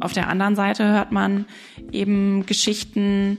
Auf 0.00 0.12
der 0.12 0.28
anderen 0.28 0.54
Seite 0.54 0.84
hört 0.86 1.10
man 1.10 1.46
eben 1.90 2.46
Geschichten, 2.46 3.38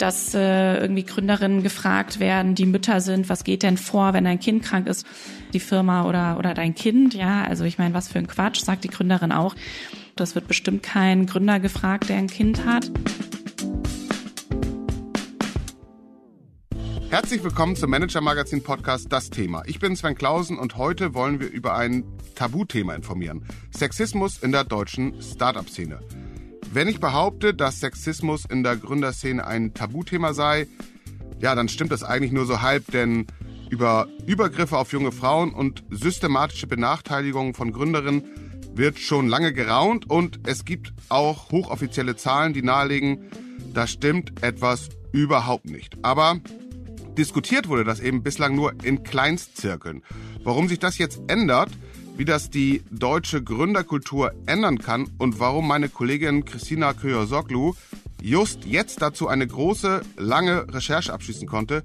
dass 0.00 0.34
äh, 0.34 0.78
irgendwie 0.78 1.04
Gründerinnen 1.04 1.62
gefragt 1.62 2.20
werden, 2.20 2.54
die 2.54 2.66
Mütter 2.66 3.00
sind, 3.00 3.28
was 3.28 3.44
geht 3.44 3.62
denn 3.62 3.76
vor, 3.76 4.12
wenn 4.12 4.24
dein 4.24 4.40
Kind 4.40 4.62
krank 4.62 4.86
ist, 4.86 5.06
die 5.52 5.60
Firma 5.60 6.06
oder, 6.06 6.38
oder 6.38 6.54
dein 6.54 6.74
Kind, 6.74 7.14
ja, 7.14 7.44
also 7.44 7.64
ich 7.64 7.78
meine, 7.78 7.94
was 7.94 8.08
für 8.08 8.18
ein 8.18 8.26
Quatsch, 8.26 8.60
sagt 8.60 8.84
die 8.84 8.88
Gründerin 8.88 9.30
auch. 9.30 9.54
Das 10.16 10.34
wird 10.34 10.48
bestimmt 10.48 10.82
kein 10.82 11.26
Gründer 11.26 11.60
gefragt, 11.60 12.08
der 12.08 12.16
ein 12.16 12.28
Kind 12.28 12.64
hat. 12.64 12.90
Herzlich 17.20 17.44
willkommen 17.44 17.76
zum 17.76 17.90
Manager 17.90 18.22
Magazin 18.22 18.62
Podcast 18.62 19.12
Das 19.12 19.28
Thema. 19.28 19.62
Ich 19.66 19.78
bin 19.78 19.94
Sven 19.94 20.14
Klausen 20.14 20.58
und 20.58 20.78
heute 20.78 21.12
wollen 21.12 21.38
wir 21.38 21.50
über 21.50 21.76
ein 21.76 22.02
Tabuthema 22.34 22.94
informieren. 22.94 23.44
Sexismus 23.76 24.38
in 24.38 24.52
der 24.52 24.64
deutschen 24.64 25.20
Startup-Szene. 25.20 26.00
Wenn 26.72 26.88
ich 26.88 26.98
behaupte, 26.98 27.52
dass 27.52 27.80
Sexismus 27.80 28.46
in 28.46 28.62
der 28.62 28.76
Gründerszene 28.76 29.46
ein 29.46 29.74
Tabuthema 29.74 30.32
sei, 30.32 30.66
ja, 31.40 31.54
dann 31.54 31.68
stimmt 31.68 31.92
das 31.92 32.02
eigentlich 32.02 32.32
nur 32.32 32.46
so 32.46 32.62
halb, 32.62 32.90
denn 32.90 33.26
über 33.68 34.08
Übergriffe 34.26 34.78
auf 34.78 34.90
junge 34.92 35.12
Frauen 35.12 35.52
und 35.52 35.84
systematische 35.90 36.68
Benachteiligungen 36.68 37.52
von 37.52 37.70
Gründerinnen 37.70 38.24
wird 38.74 38.98
schon 38.98 39.28
lange 39.28 39.52
geraunt 39.52 40.08
und 40.08 40.40
es 40.46 40.64
gibt 40.64 40.94
auch 41.10 41.52
hochoffizielle 41.52 42.16
Zahlen, 42.16 42.54
die 42.54 42.62
nahelegen, 42.62 43.28
da 43.74 43.86
stimmt 43.86 44.42
etwas 44.42 44.88
überhaupt 45.12 45.66
nicht. 45.66 46.02
Aber 46.02 46.40
diskutiert 47.16 47.68
wurde 47.68 47.84
das 47.84 48.00
eben 48.00 48.22
bislang 48.22 48.54
nur 48.54 48.74
in 48.84 49.02
Kleinstzirkeln. 49.02 50.02
Warum 50.42 50.68
sich 50.68 50.78
das 50.78 50.98
jetzt 50.98 51.20
ändert, 51.28 51.70
wie 52.16 52.24
das 52.24 52.50
die 52.50 52.82
deutsche 52.90 53.42
Gründerkultur 53.42 54.32
ändern 54.46 54.78
kann 54.78 55.08
und 55.18 55.40
warum 55.40 55.66
meine 55.66 55.88
Kollegin 55.88 56.44
Christina 56.44 56.92
Köyer-Soglu 56.92 57.74
just 58.20 58.64
jetzt 58.66 59.00
dazu 59.00 59.28
eine 59.28 59.46
große, 59.46 60.02
lange 60.16 60.72
Recherche 60.72 61.12
abschließen 61.12 61.48
konnte. 61.48 61.82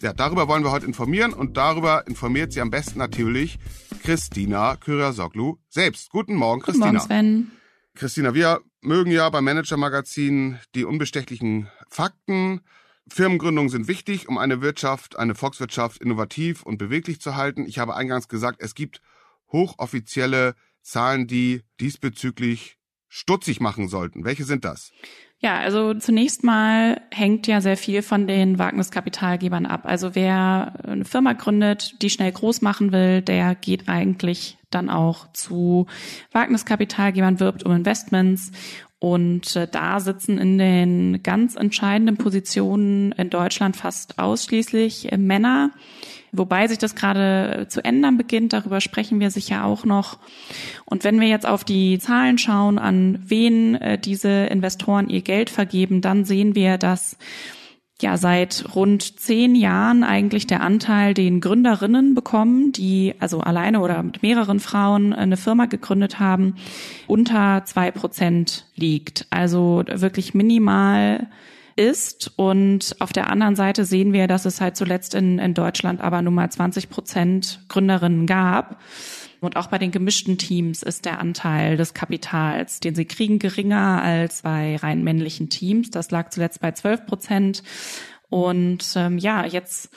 Ja, 0.00 0.12
darüber 0.12 0.48
wollen 0.48 0.64
wir 0.64 0.70
heute 0.70 0.86
informieren 0.86 1.32
und 1.32 1.56
darüber 1.56 2.06
informiert 2.06 2.52
sie 2.52 2.60
am 2.60 2.70
besten 2.70 2.98
natürlich 2.98 3.58
Christina 4.02 4.76
Köyer-Soglu 4.76 5.56
selbst. 5.68 6.10
Guten 6.10 6.34
Morgen, 6.34 6.62
Christina. 6.62 6.86
Guten 6.86 6.96
Morgen, 6.96 7.06
Sven. 7.06 7.50
Christina, 7.94 8.34
wir 8.34 8.60
mögen 8.80 9.10
ja 9.10 9.30
beim 9.30 9.44
Manager 9.44 9.76
Magazin 9.76 10.58
die 10.74 10.84
unbestechlichen 10.84 11.68
Fakten. 11.88 12.60
Firmengründungen 13.08 13.68
sind 13.68 13.88
wichtig, 13.88 14.28
um 14.28 14.38
eine 14.38 14.60
Wirtschaft, 14.60 15.18
eine 15.18 15.34
Volkswirtschaft 15.34 16.00
innovativ 16.00 16.62
und 16.62 16.78
beweglich 16.78 17.20
zu 17.20 17.36
halten. 17.36 17.66
Ich 17.66 17.78
habe 17.78 17.94
eingangs 17.94 18.28
gesagt, 18.28 18.60
es 18.60 18.74
gibt 18.74 19.00
hochoffizielle 19.52 20.54
Zahlen, 20.82 21.26
die 21.26 21.62
diesbezüglich 21.80 22.78
stutzig 23.08 23.60
machen 23.60 23.88
sollten. 23.88 24.24
Welche 24.24 24.44
sind 24.44 24.64
das? 24.64 24.90
Ja, 25.38 25.58
also 25.58 25.94
zunächst 25.94 26.42
mal 26.42 27.02
hängt 27.10 27.46
ja 27.46 27.60
sehr 27.60 27.76
viel 27.76 28.02
von 28.02 28.26
den 28.26 28.58
Wagniskapitalgebern 28.58 29.66
ab. 29.66 29.82
Also 29.84 30.14
wer 30.14 30.74
eine 30.84 31.04
Firma 31.04 31.34
gründet, 31.34 32.02
die 32.02 32.10
schnell 32.10 32.32
groß 32.32 32.62
machen 32.62 32.92
will, 32.92 33.20
der 33.20 33.54
geht 33.54 33.88
eigentlich 33.88 34.58
dann 34.70 34.90
auch 34.90 35.30
zu 35.32 35.86
Wagniskapitalgebern, 36.32 37.40
wirbt 37.40 37.62
um 37.62 37.72
Investments. 37.72 38.52
Und 39.04 39.54
äh, 39.54 39.68
da 39.70 40.00
sitzen 40.00 40.38
in 40.38 40.56
den 40.56 41.22
ganz 41.22 41.56
entscheidenden 41.56 42.16
Positionen 42.16 43.12
in 43.12 43.28
Deutschland 43.28 43.76
fast 43.76 44.18
ausschließlich 44.18 45.12
äh, 45.12 45.18
Männer. 45.18 45.72
Wobei 46.32 46.68
sich 46.68 46.78
das 46.78 46.94
gerade 46.94 47.66
zu 47.68 47.84
ändern 47.84 48.16
beginnt, 48.16 48.54
darüber 48.54 48.80
sprechen 48.80 49.20
wir 49.20 49.30
sicher 49.30 49.66
auch 49.66 49.84
noch. 49.84 50.16
Und 50.86 51.04
wenn 51.04 51.20
wir 51.20 51.28
jetzt 51.28 51.44
auf 51.44 51.64
die 51.64 51.98
Zahlen 51.98 52.38
schauen, 52.38 52.78
an 52.78 53.22
wen 53.26 53.74
äh, 53.74 53.98
diese 53.98 54.46
Investoren 54.46 55.10
ihr 55.10 55.20
Geld 55.20 55.50
vergeben, 55.50 56.00
dann 56.00 56.24
sehen 56.24 56.54
wir, 56.54 56.78
dass 56.78 57.18
ja 58.02 58.16
seit 58.16 58.74
rund 58.74 59.20
zehn 59.20 59.54
Jahren 59.54 60.02
eigentlich 60.02 60.46
der 60.46 60.62
Anteil, 60.62 61.14
den 61.14 61.40
Gründerinnen 61.40 62.14
bekommen, 62.14 62.72
die 62.72 63.14
also 63.20 63.40
alleine 63.40 63.80
oder 63.80 64.02
mit 64.02 64.22
mehreren 64.22 64.60
Frauen 64.60 65.12
eine 65.12 65.36
Firma 65.36 65.66
gegründet 65.66 66.18
haben, 66.18 66.56
unter 67.06 67.62
zwei 67.64 67.90
Prozent 67.90 68.66
liegt. 68.74 69.26
Also 69.30 69.84
wirklich 69.86 70.34
minimal 70.34 71.28
ist. 71.76 72.32
Und 72.36 72.96
auf 73.00 73.12
der 73.12 73.30
anderen 73.30 73.56
Seite 73.56 73.84
sehen 73.84 74.12
wir, 74.12 74.26
dass 74.26 74.44
es 74.44 74.60
halt 74.60 74.76
zuletzt 74.76 75.14
in, 75.14 75.38
in 75.38 75.54
Deutschland 75.54 76.00
aber 76.00 76.22
nun 76.22 76.34
mal 76.34 76.50
20 76.50 76.90
Prozent 76.90 77.60
Gründerinnen 77.68 78.26
gab. 78.26 78.80
Und 79.44 79.56
auch 79.56 79.66
bei 79.66 79.78
den 79.78 79.90
gemischten 79.90 80.38
Teams 80.38 80.82
ist 80.82 81.04
der 81.04 81.18
Anteil 81.18 81.76
des 81.76 81.94
Kapitals, 81.94 82.80
den 82.80 82.94
sie 82.94 83.04
kriegen, 83.04 83.38
geringer 83.38 84.02
als 84.02 84.42
bei 84.42 84.76
rein 84.76 85.04
männlichen 85.04 85.48
Teams. 85.48 85.90
Das 85.90 86.10
lag 86.10 86.30
zuletzt 86.30 86.60
bei 86.60 86.72
12 86.72 87.06
Prozent. 87.06 87.62
Und 88.30 88.84
ähm, 88.96 89.18
ja, 89.18 89.44
jetzt 89.44 89.90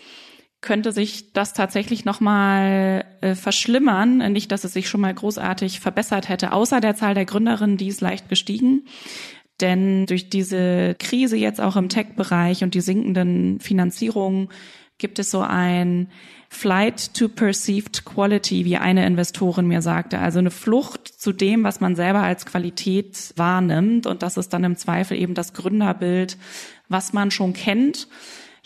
könnte 0.61 0.91
sich 0.91 1.33
das 1.33 1.53
tatsächlich 1.53 2.03
nochmal 2.03 3.05
äh, 3.21 3.35
verschlimmern. 3.35 4.17
Nicht, 4.31 4.51
dass 4.51 4.63
es 4.63 4.73
sich 4.73 4.89
schon 4.89 5.01
mal 5.01 5.13
großartig 5.13 5.79
verbessert 5.79 6.29
hätte, 6.29 6.51
außer 6.51 6.81
der 6.81 6.95
Zahl 6.95 7.13
der 7.13 7.25
Gründerinnen, 7.25 7.77
die 7.77 7.87
ist 7.87 8.01
leicht 8.01 8.29
gestiegen. 8.29 8.85
Denn 9.61 10.05
durch 10.05 10.29
diese 10.29 10.95
Krise 10.99 11.37
jetzt 11.37 11.61
auch 11.61 11.75
im 11.75 11.89
Tech-Bereich 11.89 12.63
und 12.63 12.73
die 12.73 12.81
sinkenden 12.81 13.59
Finanzierungen 13.59 14.49
gibt 14.97 15.19
es 15.19 15.31
so 15.31 15.41
ein 15.41 16.09
Flight 16.49 17.13
to 17.13 17.27
Perceived 17.27 18.05
Quality, 18.05 18.65
wie 18.65 18.77
eine 18.77 19.05
Investorin 19.05 19.67
mir 19.67 19.81
sagte. 19.81 20.19
Also 20.19 20.39
eine 20.39 20.51
Flucht 20.51 21.07
zu 21.07 21.33
dem, 21.33 21.63
was 21.63 21.81
man 21.81 21.95
selber 21.95 22.23
als 22.23 22.45
Qualität 22.45 23.33
wahrnimmt. 23.35 24.07
Und 24.07 24.23
das 24.23 24.37
ist 24.37 24.53
dann 24.53 24.63
im 24.63 24.77
Zweifel 24.77 25.17
eben 25.17 25.33
das 25.33 25.53
Gründerbild, 25.53 26.37
was 26.87 27.13
man 27.13 27.31
schon 27.31 27.53
kennt. 27.53 28.07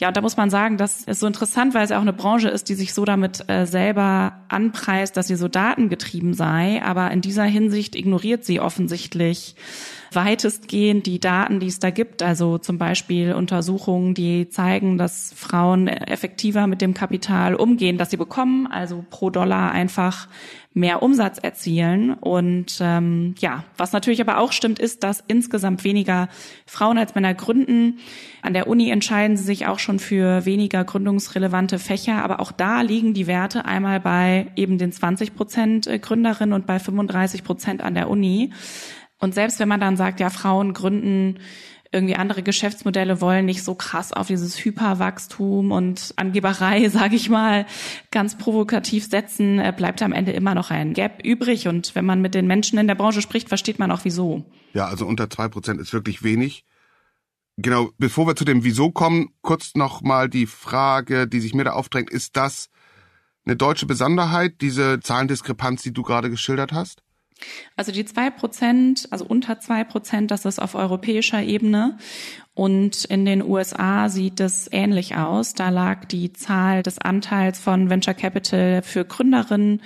Ja, 0.01 0.07
und 0.07 0.17
da 0.17 0.21
muss 0.21 0.35
man 0.35 0.49
sagen, 0.49 0.77
das 0.77 1.03
ist 1.03 1.19
so 1.19 1.27
interessant, 1.27 1.75
weil 1.75 1.83
es 1.83 1.91
ja 1.91 1.97
auch 1.97 2.01
eine 2.01 2.11
Branche 2.11 2.49
ist, 2.49 2.69
die 2.69 2.73
sich 2.73 2.95
so 2.95 3.05
damit 3.05 3.47
äh, 3.47 3.67
selber 3.67 4.33
anpreist, 4.47 5.15
dass 5.15 5.27
sie 5.27 5.35
so 5.35 5.47
datengetrieben 5.47 6.33
sei. 6.33 6.81
Aber 6.83 7.11
in 7.11 7.21
dieser 7.21 7.43
Hinsicht 7.43 7.95
ignoriert 7.95 8.43
sie 8.43 8.59
offensichtlich 8.59 9.55
weitestgehend 10.11 11.05
die 11.05 11.19
Daten, 11.19 11.59
die 11.59 11.67
es 11.67 11.77
da 11.77 11.91
gibt. 11.91 12.23
Also 12.23 12.57
zum 12.57 12.79
Beispiel 12.79 13.33
Untersuchungen, 13.33 14.15
die 14.15 14.49
zeigen, 14.49 14.97
dass 14.97 15.33
Frauen 15.35 15.87
effektiver 15.87 16.65
mit 16.65 16.81
dem 16.81 16.95
Kapital 16.95 17.53
umgehen, 17.53 17.99
das 17.99 18.09
sie 18.09 18.17
bekommen, 18.17 18.65
also 18.65 19.05
pro 19.07 19.29
Dollar 19.29 19.71
einfach 19.71 20.27
mehr 20.73 21.03
Umsatz 21.03 21.37
erzielen. 21.37 22.13
Und 22.13 22.77
ähm, 22.79 23.35
ja, 23.39 23.65
was 23.77 23.91
natürlich 23.91 24.21
aber 24.21 24.37
auch 24.37 24.51
stimmt, 24.51 24.79
ist, 24.79 25.03
dass 25.03 25.23
insgesamt 25.27 25.83
weniger 25.83 26.29
Frauen 26.65 26.97
als 26.97 27.13
Männer 27.13 27.33
gründen. 27.33 27.99
An 28.41 28.53
der 28.53 28.67
Uni 28.67 28.89
entscheiden 28.89 29.35
sie 29.35 29.43
sich 29.43 29.67
auch 29.67 29.79
schon 29.79 29.99
für 29.99 30.45
weniger 30.45 30.83
gründungsrelevante 30.83 31.77
Fächer, 31.77 32.23
aber 32.23 32.39
auch 32.39 32.51
da 32.51 32.81
liegen 32.81 33.13
die 33.13 33.27
Werte 33.27 33.65
einmal 33.65 33.99
bei 33.99 34.51
eben 34.55 34.77
den 34.77 34.91
20 34.91 35.35
Prozent 35.35 35.89
Gründerinnen 36.01 36.53
und 36.53 36.65
bei 36.65 36.79
35 36.79 37.43
Prozent 37.43 37.81
an 37.81 37.93
der 37.93 38.09
Uni. 38.09 38.51
Und 39.19 39.35
selbst 39.35 39.59
wenn 39.59 39.67
man 39.67 39.79
dann 39.79 39.97
sagt, 39.97 40.19
ja, 40.19 40.29
Frauen 40.29 40.73
gründen 40.73 41.37
irgendwie 41.91 42.15
andere 42.15 42.41
Geschäftsmodelle 42.41 43.19
wollen 43.19 43.45
nicht 43.45 43.63
so 43.63 43.75
krass 43.75 44.13
auf 44.13 44.27
dieses 44.27 44.63
Hyperwachstum 44.63 45.71
und 45.71 46.13
Angeberei, 46.15 46.87
sage 46.89 47.15
ich 47.15 47.29
mal, 47.29 47.65
ganz 48.11 48.37
provokativ 48.37 49.05
setzen, 49.09 49.59
äh, 49.59 49.73
bleibt 49.75 50.01
am 50.01 50.13
Ende 50.13 50.31
immer 50.31 50.55
noch 50.55 50.71
ein 50.71 50.93
Gap 50.93 51.23
übrig. 51.23 51.67
Und 51.67 51.93
wenn 51.95 52.05
man 52.05 52.21
mit 52.21 52.33
den 52.33 52.47
Menschen 52.47 52.79
in 52.79 52.87
der 52.87 52.95
Branche 52.95 53.21
spricht, 53.21 53.49
versteht 53.49 53.79
man 53.79 53.91
auch 53.91 54.01
wieso. 54.03 54.45
Ja, 54.73 54.87
also 54.87 55.05
unter 55.05 55.29
zwei 55.29 55.49
Prozent 55.49 55.81
ist 55.81 55.93
wirklich 55.93 56.23
wenig. 56.23 56.63
Genau, 57.57 57.89
bevor 57.97 58.25
wir 58.25 58.35
zu 58.35 58.45
dem 58.45 58.63
Wieso 58.63 58.91
kommen, 58.91 59.29
kurz 59.41 59.75
noch 59.75 60.01
mal 60.01 60.29
die 60.29 60.45
Frage, 60.45 61.27
die 61.27 61.41
sich 61.41 61.53
mir 61.53 61.65
da 61.65 61.73
aufdrängt, 61.73 62.09
ist 62.09 62.37
das 62.37 62.69
eine 63.45 63.57
deutsche 63.57 63.85
Besonderheit, 63.85 64.61
diese 64.61 64.99
Zahlendiskrepanz, 65.01 65.83
die 65.83 65.91
du 65.91 66.03
gerade 66.03 66.29
geschildert 66.29 66.71
hast? 66.71 67.03
Also 67.75 67.91
die 67.91 68.05
zwei 68.05 68.29
Prozent, 68.29 69.07
also 69.11 69.25
unter 69.25 69.59
zwei 69.59 69.83
Prozent, 69.83 70.31
das 70.31 70.45
ist 70.45 70.59
auf 70.59 70.75
europäischer 70.75 71.41
Ebene. 71.41 71.97
Und 72.53 73.05
in 73.05 73.25
den 73.25 73.43
USA 73.43 74.09
sieht 74.09 74.39
es 74.39 74.67
ähnlich 74.71 75.15
aus. 75.15 75.53
Da 75.53 75.69
lag 75.69 76.05
die 76.05 76.33
Zahl 76.33 76.83
des 76.83 76.99
Anteils 76.99 77.59
von 77.59 77.89
Venture 77.89 78.13
Capital 78.13 78.81
für 78.81 79.05
Gründerinnen 79.05 79.81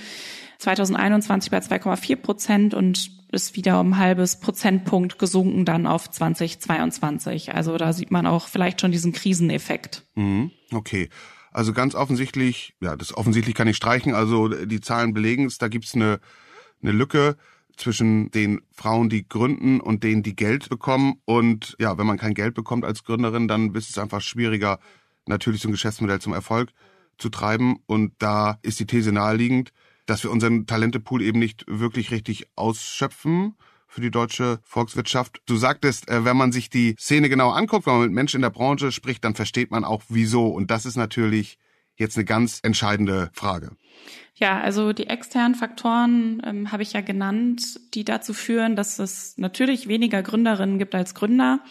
2021 0.60 1.52
bei 1.52 1.60
2,4 1.60 2.16
Prozent 2.16 2.74
und 2.74 3.12
ist 3.32 3.56
wieder 3.56 3.80
um 3.80 3.94
ein 3.94 3.98
halbes 3.98 4.40
Prozentpunkt 4.40 5.20
gesunken 5.20 5.66
dann 5.66 5.86
auf 5.88 6.10
2022. 6.10 7.54
Also 7.54 7.78
da 7.78 7.94
sieht 7.94 8.10
man 8.10 8.26
auch 8.26 8.48
vielleicht 8.48 8.82
schon 8.82 8.92
diesen 8.92 9.12
Kriseneffekt. 9.12 10.04
Mhm, 10.16 10.52
okay. 10.72 11.10
Also 11.52 11.72
ganz 11.72 11.96
offensichtlich, 11.96 12.74
ja, 12.82 12.96
das 12.96 13.16
offensichtlich 13.16 13.56
kann 13.56 13.68
ich 13.68 13.78
streichen, 13.78 14.14
also 14.14 14.50
die 14.50 14.82
Zahlen 14.82 15.14
belegen 15.14 15.46
es, 15.46 15.58
da 15.58 15.68
gibt's 15.68 15.96
eine 15.96 16.20
eine 16.88 16.98
Lücke 16.98 17.36
zwischen 17.78 18.32
den 18.32 18.62
Frauen, 18.72 19.10
die 19.10 19.28
gründen 19.28 19.82
und 19.82 20.04
denen, 20.04 20.24
die 20.24 20.36
Geld 20.36 20.70
bekommen. 20.70 21.22
Und 21.26 21.76
ja, 21.80 21.98
wenn 21.98 22.08
man 22.08 22.18
kein 22.18 22.34
Geld 22.34 22.54
bekommt 22.54 22.86
als 22.86 23.04
Gründerin, 23.04 23.48
dann 23.48 23.74
ist 23.76 23.90
es 23.90 23.98
einfach 23.98 24.22
schwieriger, 24.22 24.80
natürlich 25.26 25.62
so 25.62 25.68
ein 25.68 25.74
Geschäftsmodell 25.74 26.22
zum 26.22 26.34
Erfolg 26.34 26.72
zu 27.18 27.30
treiben. 27.30 27.78
Und 27.86 28.14
da 28.20 28.60
ist 28.62 28.80
die 28.80 28.86
These 28.86 29.12
naheliegend, 29.12 29.74
dass 30.06 30.24
wir 30.24 30.32
unseren 30.32 30.68
Talentepool 30.68 31.22
eben 31.22 31.40
nicht 31.40 31.66
wirklich 31.68 32.12
richtig 32.12 32.48
ausschöpfen 32.56 33.56
für 33.88 34.02
die 34.02 34.12
deutsche 34.12 34.60
Volkswirtschaft. 34.64 35.42
Du 35.46 35.56
sagtest, 35.56 36.10
äh, 36.10 36.26
wenn 36.26 36.38
man 36.38 36.52
sich 36.52 36.70
die 36.70 36.96
Szene 37.00 37.30
genau 37.30 37.52
anguckt, 37.52 37.86
wenn 37.86 37.94
man 37.94 38.04
mit 38.04 38.12
Menschen 38.12 38.38
in 38.38 38.42
der 38.42 38.50
Branche 38.50 38.92
spricht, 38.92 39.24
dann 39.24 39.36
versteht 39.36 39.72
man 39.72 39.84
auch 39.84 40.04
wieso. 40.10 40.48
Und 40.48 40.70
das 40.70 40.86
ist 40.86 40.98
natürlich 40.98 41.58
jetzt 41.96 42.18
eine 42.18 42.26
ganz 42.26 42.60
entscheidende 42.64 43.30
Frage. 43.34 43.72
Ja, 44.36 44.60
also 44.60 44.92
die 44.92 45.08
externen 45.08 45.56
Faktoren 45.56 46.42
ähm, 46.46 46.72
habe 46.72 46.84
ich 46.84 46.92
ja 46.94 47.02
genannt, 47.02 47.80
die 47.94 48.04
dazu 48.04 48.34
führen, 48.34 48.76
dass 48.76 49.00
es 49.00 49.38
natürlich 49.38 49.88
weniger 49.88 50.22
Gründerinnen 50.22 50.78
gibt 50.78 50.94
als 50.94 51.16
Gründer. 51.16 51.62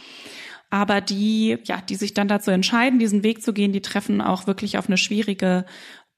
Aber 0.71 1.01
die, 1.01 1.59
ja, 1.65 1.81
die 1.83 1.95
sich 1.95 2.15
dann 2.15 2.27
dazu 2.27 2.51
entscheiden, 2.51 2.99
diesen 2.99 3.23
Weg 3.23 3.43
zu 3.43 3.53
gehen, 3.53 3.73
die 3.73 3.83
treffen 3.83 4.21
auch 4.21 4.47
wirklich 4.47 4.79
auf 4.79 4.89
eine 4.89 4.97
schwierige 4.97 5.67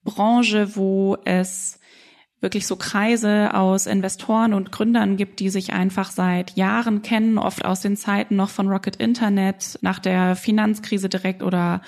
Branche, 0.04 0.76
wo 0.76 1.18
es 1.24 1.80
wirklich 2.46 2.68
so 2.68 2.76
Kreise 2.76 3.54
aus 3.54 3.86
Investoren 3.86 4.54
und 4.54 4.70
Gründern 4.70 5.16
gibt, 5.16 5.40
die 5.40 5.48
sich 5.48 5.72
einfach 5.72 6.12
seit 6.12 6.56
Jahren 6.56 7.02
kennen, 7.02 7.38
oft 7.38 7.64
aus 7.64 7.80
den 7.80 7.96
Zeiten 7.96 8.36
noch 8.36 8.50
von 8.50 8.68
Rocket 8.68 8.94
Internet, 8.94 9.80
nach 9.80 9.98
der 9.98 10.36
Finanzkrise 10.36 11.08
direkt 11.08 11.42
oder 11.42 11.80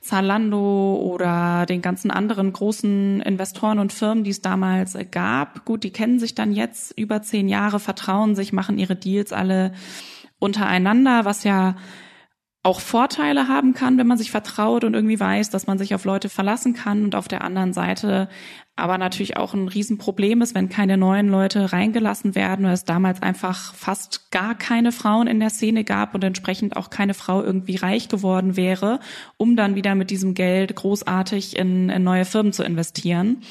Zalando 0.00 0.94
oder 0.94 1.66
den 1.66 1.82
ganzen 1.82 2.10
anderen 2.10 2.50
großen 2.50 3.20
Investoren 3.20 3.78
und 3.78 3.92
Firmen, 3.92 4.24
die 4.24 4.30
es 4.30 4.40
damals 4.40 4.96
gab. 5.10 5.66
Gut, 5.66 5.84
die 5.84 5.92
kennen 5.92 6.18
sich 6.18 6.34
dann 6.34 6.52
jetzt 6.52 6.98
über 6.98 7.20
zehn 7.20 7.46
Jahre, 7.46 7.78
vertrauen 7.78 8.34
sich, 8.34 8.54
machen 8.54 8.78
ihre 8.78 8.96
Deals 8.96 9.34
alle 9.34 9.72
untereinander, 10.38 11.26
was 11.26 11.44
ja 11.44 11.76
auch 12.66 12.80
Vorteile 12.80 13.46
haben 13.46 13.74
kann, 13.74 13.96
wenn 13.96 14.08
man 14.08 14.18
sich 14.18 14.32
vertraut 14.32 14.82
und 14.82 14.94
irgendwie 14.94 15.20
weiß, 15.20 15.50
dass 15.50 15.68
man 15.68 15.78
sich 15.78 15.94
auf 15.94 16.04
Leute 16.04 16.28
verlassen 16.28 16.74
kann 16.74 17.04
und 17.04 17.14
auf 17.14 17.28
der 17.28 17.44
anderen 17.44 17.72
Seite 17.72 18.28
aber 18.74 18.98
natürlich 18.98 19.36
auch 19.36 19.54
ein 19.54 19.68
Riesenproblem 19.68 20.42
ist, 20.42 20.54
wenn 20.54 20.68
keine 20.68 20.98
neuen 20.98 21.28
Leute 21.28 21.72
reingelassen 21.72 22.34
werden 22.34 22.66
oder 22.66 22.74
es 22.74 22.84
damals 22.84 23.22
einfach 23.22 23.72
fast 23.72 24.32
gar 24.32 24.56
keine 24.56 24.90
Frauen 24.90 25.28
in 25.28 25.38
der 25.38 25.48
Szene 25.48 25.84
gab 25.84 26.14
und 26.14 26.24
entsprechend 26.24 26.76
auch 26.76 26.90
keine 26.90 27.14
Frau 27.14 27.40
irgendwie 27.40 27.76
reich 27.76 28.08
geworden 28.08 28.56
wäre, 28.56 28.98
um 29.36 29.54
dann 29.54 29.76
wieder 29.76 29.94
mit 29.94 30.10
diesem 30.10 30.34
Geld 30.34 30.74
großartig 30.74 31.56
in, 31.56 31.88
in 31.88 32.02
neue 32.02 32.24
Firmen 32.24 32.52
zu 32.52 32.64
investieren. 32.64 33.42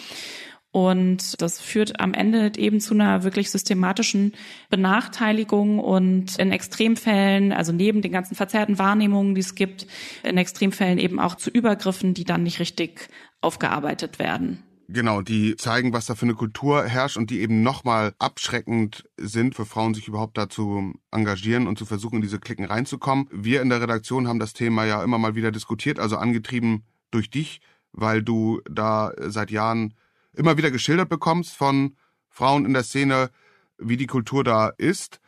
Und 0.75 1.42
das 1.42 1.62
führt 1.62 2.01
am 2.01 2.13
Ende 2.13 2.51
eben 2.57 2.81
zu 2.81 2.95
einer 2.95 3.24
wirklich 3.24 3.50
systematischen 3.50 4.33
Benachteiligung 4.69 5.80
und 5.80 6.38
in 6.38 6.51
Extremfällen, 6.51 7.54
also 7.54 7.72
neben 7.72 8.01
den 8.01 8.12
ganzen 8.12 8.36
verzerrten 8.36 8.77
Wahrnehmungen, 8.77 9.36
die 9.36 9.39
es 9.39 9.56
gibt, 9.56 9.88
in 10.24 10.38
Extremfällen 10.38 10.98
eben 10.98 11.18
auch 11.18 11.36
zu 11.36 11.50
Übergriffen, 11.50 12.13
die 12.13 12.25
dann 12.25 12.44
nicht 12.44 12.60
richtig 12.60 13.07
aufgearbeitet 13.39 14.19
werden. 14.19 14.63
Genau, 14.89 15.22
die 15.22 15.56
zeigen, 15.56 15.94
was 15.94 16.07
da 16.07 16.16
für 16.16 16.25
eine 16.25 16.36
Kultur 16.36 16.83
herrscht 16.83 17.16
und 17.16 17.30
die 17.30 17.39
eben 17.39 17.63
nochmal 17.63 18.13
abschreckend 18.19 19.06
sind 19.16 19.56
für 19.56 19.66
Frauen, 19.66 19.94
sich 19.94 20.10
überhaupt 20.10 20.38
dazu 20.38 20.92
engagieren 21.10 21.68
und 21.68 21.80
zu 21.80 21.86
versuchen, 21.86 22.16
in 22.18 22.21
diese 22.21 22.39
Klicken 22.39 22.66
reinzukommen. 22.66 23.30
Wir 23.31 23.62
in 23.62 23.69
der 23.69 23.80
Redaktion 23.81 24.28
haben 24.28 24.39
das 24.39 24.51
Thema 24.51 24.83
ja 24.83 25.01
immer 25.06 25.19
mal 25.19 25.36
wieder 25.36 25.54
diskutiert, 25.54 26.00
also 26.00 26.18
angetrieben 26.18 26.83
durch 27.12 27.30
dich, 27.30 27.62
weil 27.94 28.21
du 28.21 28.60
da 28.69 29.13
seit 29.18 29.51
Jahren 29.51 29.94
immer 30.38 30.58
wieder 30.58 30.72
geschildert 30.72 31.10
bekommst 31.10 31.56
von 31.56 31.96
Frauen 32.30 32.66
in 32.66 32.74
der 32.74 32.84
Szene, 32.84 33.30
wie 33.78 33.98
die 33.98 34.08
Kultur 34.08 34.44
da 34.44 34.70
ist. 34.70 35.20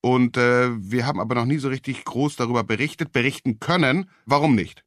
Und 0.00 0.36
äh, 0.36 0.70
wir 0.76 1.06
haben 1.06 1.20
aber 1.20 1.34
noch 1.34 1.46
nie 1.46 1.58
so 1.58 1.68
richtig 1.68 2.04
groß 2.04 2.36
darüber 2.36 2.62
berichtet, 2.62 3.12
berichten 3.12 3.58
können. 3.58 4.10
Warum 4.26 4.54
nicht? 4.54 4.84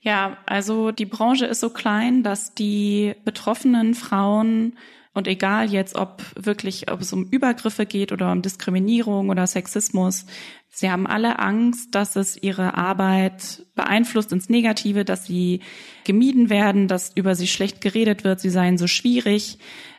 Ja, 0.00 0.36
also 0.44 0.90
die 0.90 1.06
Branche 1.06 1.46
ist 1.46 1.60
so 1.60 1.70
klein, 1.70 2.22
dass 2.22 2.54
die 2.54 3.14
betroffenen 3.24 3.94
Frauen 3.94 4.76
und 5.14 5.28
egal 5.28 5.72
jetzt, 5.72 5.94
ob 5.94 6.22
wirklich, 6.34 6.90
ob 6.90 7.00
es 7.00 7.12
um 7.12 7.24
Übergriffe 7.24 7.86
geht 7.86 8.10
oder 8.10 8.32
um 8.32 8.42
Diskriminierung 8.42 9.30
oder 9.30 9.46
Sexismus, 9.46 10.26
sie 10.70 10.90
haben 10.90 11.06
alle 11.06 11.38
Angst, 11.38 11.94
dass 11.94 12.16
es 12.16 12.36
ihre 12.36 12.76
Arbeit 12.76 13.64
beeinflusst 13.76 14.32
ins 14.32 14.48
Negative, 14.48 15.04
dass 15.04 15.24
sie 15.24 15.60
gemieden 16.02 16.50
werden, 16.50 16.88
dass 16.88 17.12
über 17.14 17.36
sie 17.36 17.46
schlecht 17.46 17.80
geredet 17.80 18.24
wird, 18.24 18.40
sie 18.40 18.50
seien 18.50 18.76
so 18.76 18.88
schwierig. 18.88 19.58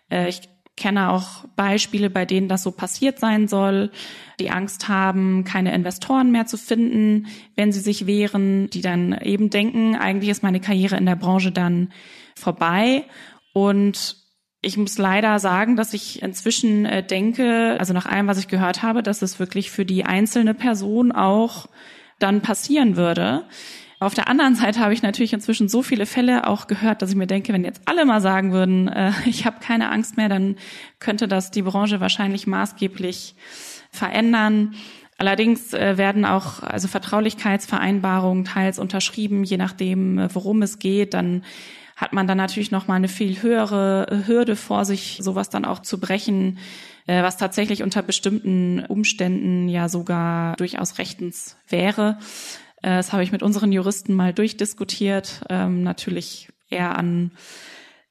Äh, 0.10 0.28
ich 0.28 0.42
kenne 0.76 1.10
auch 1.12 1.46
Beispiele, 1.56 2.10
bei 2.10 2.26
denen 2.26 2.50
das 2.50 2.64
so 2.64 2.72
passiert 2.72 3.18
sein 3.18 3.48
soll, 3.48 3.92
die 4.42 4.50
Angst 4.50 4.90
haben, 4.90 5.46
keine 5.46 5.74
Investoren 5.74 6.32
mehr 6.34 6.46
zu 6.46 6.58
finden, 6.58 7.28
wenn 7.56 7.72
sie 7.72 7.80
sich 7.80 8.06
wehren, 8.06 8.70
die 8.70 8.82
dann 8.82 9.18
eben 9.22 9.50
denken, 9.50 9.96
eigentlich 9.96 10.30
ist 10.30 10.44
meine 10.44 10.60
Karriere 10.60 10.98
in 10.98 11.06
der 11.06 11.16
Branche 11.16 11.54
dann 11.54 11.94
vorbei. 12.36 13.06
Und 13.54 14.25
ich 14.66 14.78
muss 14.78 14.98
leider 14.98 15.38
sagen, 15.40 15.76
dass 15.76 15.94
ich 15.94 16.24
inzwischen 16.24 16.86
äh, 16.86 17.06
denke, 17.06 17.78
also 17.80 17.94
nach 17.94 18.08
allem, 18.08 18.28
was 18.28 18.40
ich 18.40 18.48
gehört 18.48 18.82
habe, 18.82 19.04
dass 19.04 19.22
es 19.22 19.40
wirklich 19.40 19.70
für 19.70 19.86
die 19.86 20.06
einzelne 20.06 20.56
Person 20.56 21.12
auch 21.12 21.68
dann 22.18 22.42
passieren 22.42 22.96
würde. 22.96 23.44
Auf 24.00 24.16
der 24.16 24.28
anderen 24.28 24.56
Seite 24.56 24.80
habe 24.80 24.94
ich 24.94 25.04
natürlich 25.04 25.34
inzwischen 25.34 25.70
so 25.70 25.84
viele 25.84 26.06
Fälle 26.06 26.48
auch 26.48 26.68
gehört, 26.68 27.02
dass 27.02 27.12
ich 27.12 27.16
mir 27.16 27.28
denke, 27.28 27.54
wenn 27.54 27.64
jetzt 27.64 27.82
alle 27.86 28.06
mal 28.06 28.22
sagen 28.22 28.52
würden, 28.52 28.88
äh, 28.88 29.12
ich 29.26 29.46
habe 29.46 29.60
keine 29.60 29.92
Angst 29.92 30.18
mehr, 30.18 30.30
dann 30.30 30.56
könnte 31.00 31.28
das 31.28 31.52
die 31.52 31.62
Branche 31.62 32.00
wahrscheinlich 32.00 32.48
maßgeblich 32.48 33.36
verändern. 33.92 34.74
Allerdings 35.18 35.74
äh, 35.74 35.98
werden 35.98 36.26
auch 36.26 36.64
also 36.64 36.88
Vertraulichkeitsvereinbarungen 36.88 38.46
teils 38.46 38.80
unterschrieben, 38.80 39.44
je 39.44 39.58
nachdem, 39.58 40.28
worum 40.34 40.64
es 40.64 40.80
geht. 40.80 41.14
Dann 41.14 41.44
hat 41.96 42.14
man 42.14 42.28
dann 42.28 42.38
natürlich 42.38 42.72
noch 42.72 42.88
mal 42.88 42.96
eine 42.96 43.08
viel 43.08 43.42
höhere 43.42 44.24
Hürde 44.26 44.56
vor 44.56 44.86
sich, 44.86 45.20
sowas 45.22 45.50
dann 45.50 45.66
auch 45.66 45.80
zu 45.80 46.00
brechen, 46.00 46.60
äh, 47.08 47.24
was 47.24 47.38
tatsächlich 47.38 47.84
unter 47.84 48.02
bestimmten 48.02 48.86
Umständen 48.86 49.70
ja 49.70 49.88
sogar 49.88 50.56
durchaus 50.58 50.98
rechtens 50.98 51.58
wäre. 51.70 52.20
Äh, 52.82 52.98
das 52.98 53.14
habe 53.14 53.24
ich 53.24 53.32
mit 53.32 53.44
unseren 53.44 53.72
Juristen 53.72 54.14
mal 54.14 54.34
durchdiskutiert, 54.34 55.42
ähm, 55.50 55.84
natürlich 55.84 56.50
eher 56.70 56.98
an 56.98 57.32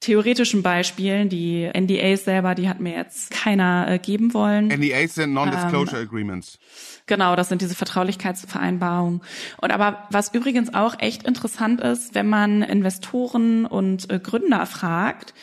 theoretischen 0.05 0.63
Beispielen. 0.63 1.29
Die 1.29 1.71
NDAs 1.75 2.25
selber, 2.25 2.55
die 2.55 2.69
hat 2.69 2.79
mir 2.79 2.95
jetzt 2.95 3.31
keiner 3.31 3.87
äh, 3.89 3.99
geben 3.99 4.35
wollen. 4.35 4.69
NDAs 4.69 5.15
sind 5.15 5.33
Non-Disclosure 5.33 6.01
ähm, 6.01 6.07
Agreements. 6.07 6.59
Genau, 7.07 7.37
das 7.37 7.49
sind 7.49 7.63
diese 7.63 7.75
Vertraulichkeitsvereinbarungen. 7.75 9.23
Und 9.61 9.73
aber 9.73 10.07
was 10.11 10.33
übrigens 10.35 10.75
auch 10.75 10.99
echt 10.99 11.23
interessant 11.23 11.81
ist, 11.81 12.15
wenn 12.15 12.29
man 12.29 12.63
Investoren 12.63 13.65
und 13.65 14.11
äh, 14.11 14.19
Gründer 14.19 14.67
fragt, 14.67 15.35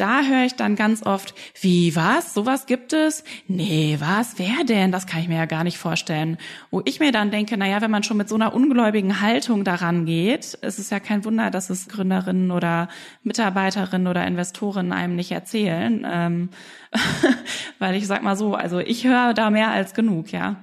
da 0.00 0.22
höre 0.22 0.44
ich 0.44 0.54
dann 0.54 0.76
ganz 0.76 1.04
oft, 1.04 1.34
wie, 1.60 1.94
was? 1.96 2.34
Sowas 2.34 2.66
gibt 2.66 2.92
es? 2.92 3.24
Nee, 3.46 3.96
was? 3.98 4.38
Wer 4.38 4.64
denn? 4.64 4.92
Das 4.92 5.06
kann 5.06 5.20
ich 5.20 5.28
mir 5.28 5.36
ja 5.36 5.46
gar 5.46 5.64
nicht 5.64 5.78
vorstellen. 5.78 6.38
Wo 6.70 6.82
ich 6.84 7.00
mir 7.00 7.12
dann 7.12 7.30
denke, 7.30 7.56
naja, 7.56 7.80
wenn 7.80 7.90
man 7.90 8.02
schon 8.02 8.16
mit 8.16 8.28
so 8.28 8.34
einer 8.34 8.54
ungläubigen 8.54 9.20
Haltung 9.20 9.64
daran 9.64 10.06
geht, 10.06 10.54
ist 10.54 10.78
es 10.78 10.90
ja 10.90 11.00
kein 11.00 11.24
Wunder, 11.24 11.50
dass 11.50 11.70
es 11.70 11.88
Gründerinnen 11.88 12.50
oder 12.50 12.88
Mitarbeiterinnen 13.22 14.06
oder 14.06 14.26
Investoren 14.26 14.92
einem 14.92 15.16
nicht 15.16 15.32
erzählen. 15.32 16.06
Ähm, 16.08 16.48
weil 17.78 17.96
ich 17.96 18.06
sag 18.06 18.22
mal 18.22 18.36
so, 18.36 18.54
also 18.54 18.78
ich 18.78 19.04
höre 19.04 19.34
da 19.34 19.50
mehr 19.50 19.70
als 19.70 19.94
genug, 19.94 20.32
ja. 20.32 20.56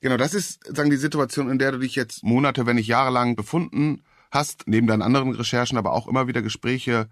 Genau, 0.00 0.16
das 0.16 0.34
ist 0.34 0.64
sagen 0.74 0.90
die 0.90 0.96
Situation, 0.96 1.50
in 1.50 1.58
der 1.58 1.72
du 1.72 1.78
dich 1.78 1.94
jetzt 1.94 2.24
Monate, 2.24 2.66
wenn 2.66 2.76
nicht 2.76 2.88
jahrelang 2.88 3.36
befunden 3.36 4.02
hast, 4.30 4.64
neben 4.66 4.86
deinen 4.86 5.02
anderen 5.02 5.32
Recherchen, 5.32 5.76
aber 5.76 5.92
auch 5.92 6.08
immer 6.08 6.26
wieder 6.26 6.42
Gespräche, 6.42 7.08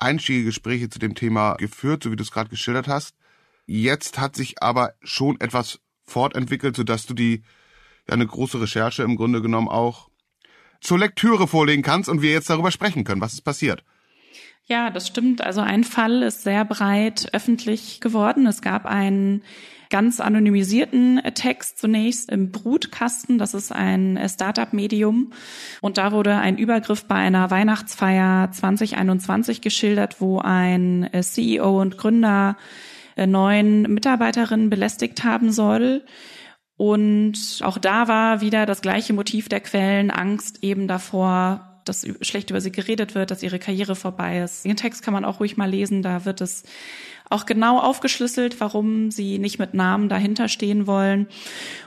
einstiegige 0.00 0.46
Gespräche 0.46 0.88
zu 0.88 0.98
dem 0.98 1.14
Thema 1.14 1.54
geführt, 1.54 2.02
so 2.02 2.10
wie 2.10 2.16
du 2.16 2.22
es 2.22 2.32
gerade 2.32 2.50
geschildert 2.50 2.88
hast. 2.88 3.14
Jetzt 3.66 4.18
hat 4.18 4.34
sich 4.34 4.62
aber 4.62 4.94
schon 5.02 5.40
etwas 5.40 5.80
fortentwickelt, 6.04 6.76
sodass 6.76 7.06
du 7.06 7.14
die 7.14 7.42
ja 8.08 8.14
eine 8.14 8.26
große 8.26 8.60
Recherche 8.60 9.02
im 9.02 9.16
Grunde 9.16 9.42
genommen 9.42 9.68
auch 9.68 10.10
zur 10.80 10.98
Lektüre 10.98 11.46
vorlegen 11.46 11.82
kannst 11.82 12.08
und 12.08 12.22
wir 12.22 12.32
jetzt 12.32 12.50
darüber 12.50 12.70
sprechen 12.70 13.04
können, 13.04 13.20
was 13.20 13.34
ist 13.34 13.42
passiert. 13.42 13.84
Ja, 14.70 14.88
das 14.90 15.08
stimmt. 15.08 15.44
Also 15.44 15.62
ein 15.62 15.82
Fall 15.82 16.22
ist 16.22 16.44
sehr 16.44 16.64
breit 16.64 17.30
öffentlich 17.32 18.00
geworden. 18.00 18.46
Es 18.46 18.62
gab 18.62 18.86
einen 18.86 19.42
ganz 19.90 20.20
anonymisierten 20.20 21.20
Text 21.34 21.80
zunächst 21.80 22.30
im 22.30 22.52
Brutkasten. 22.52 23.38
Das 23.38 23.52
ist 23.52 23.72
ein 23.72 24.16
Startup-Medium. 24.28 25.32
Und 25.80 25.98
da 25.98 26.12
wurde 26.12 26.36
ein 26.36 26.56
Übergriff 26.56 27.04
bei 27.06 27.16
einer 27.16 27.50
Weihnachtsfeier 27.50 28.52
2021 28.52 29.60
geschildert, 29.60 30.20
wo 30.20 30.38
ein 30.38 31.10
CEO 31.20 31.80
und 31.80 31.98
Gründer 31.98 32.56
äh, 33.16 33.26
neun 33.26 33.82
Mitarbeiterinnen 33.82 34.70
belästigt 34.70 35.24
haben 35.24 35.50
soll. 35.50 36.04
Und 36.76 37.58
auch 37.62 37.78
da 37.78 38.06
war 38.06 38.40
wieder 38.40 38.66
das 38.66 38.82
gleiche 38.82 39.14
Motiv 39.14 39.48
der 39.48 39.60
Quellen, 39.60 40.12
Angst 40.12 40.62
eben 40.62 40.86
davor, 40.86 41.69
dass 41.90 42.06
schlecht 42.22 42.50
über 42.50 42.60
sie 42.60 42.72
geredet 42.72 43.14
wird, 43.14 43.30
dass 43.30 43.42
ihre 43.42 43.58
Karriere 43.58 43.94
vorbei 43.94 44.40
ist. 44.40 44.64
Den 44.64 44.76
Text 44.76 45.02
kann 45.02 45.12
man 45.12 45.24
auch 45.24 45.40
ruhig 45.40 45.56
mal 45.56 45.68
lesen, 45.68 46.02
da 46.02 46.24
wird 46.24 46.40
es 46.40 46.62
auch 47.28 47.46
genau 47.46 47.78
aufgeschlüsselt, 47.78 48.60
warum 48.60 49.10
sie 49.10 49.38
nicht 49.38 49.58
mit 49.58 49.72
Namen 49.72 50.08
dahinter 50.08 50.48
stehen 50.48 50.86
wollen. 50.86 51.28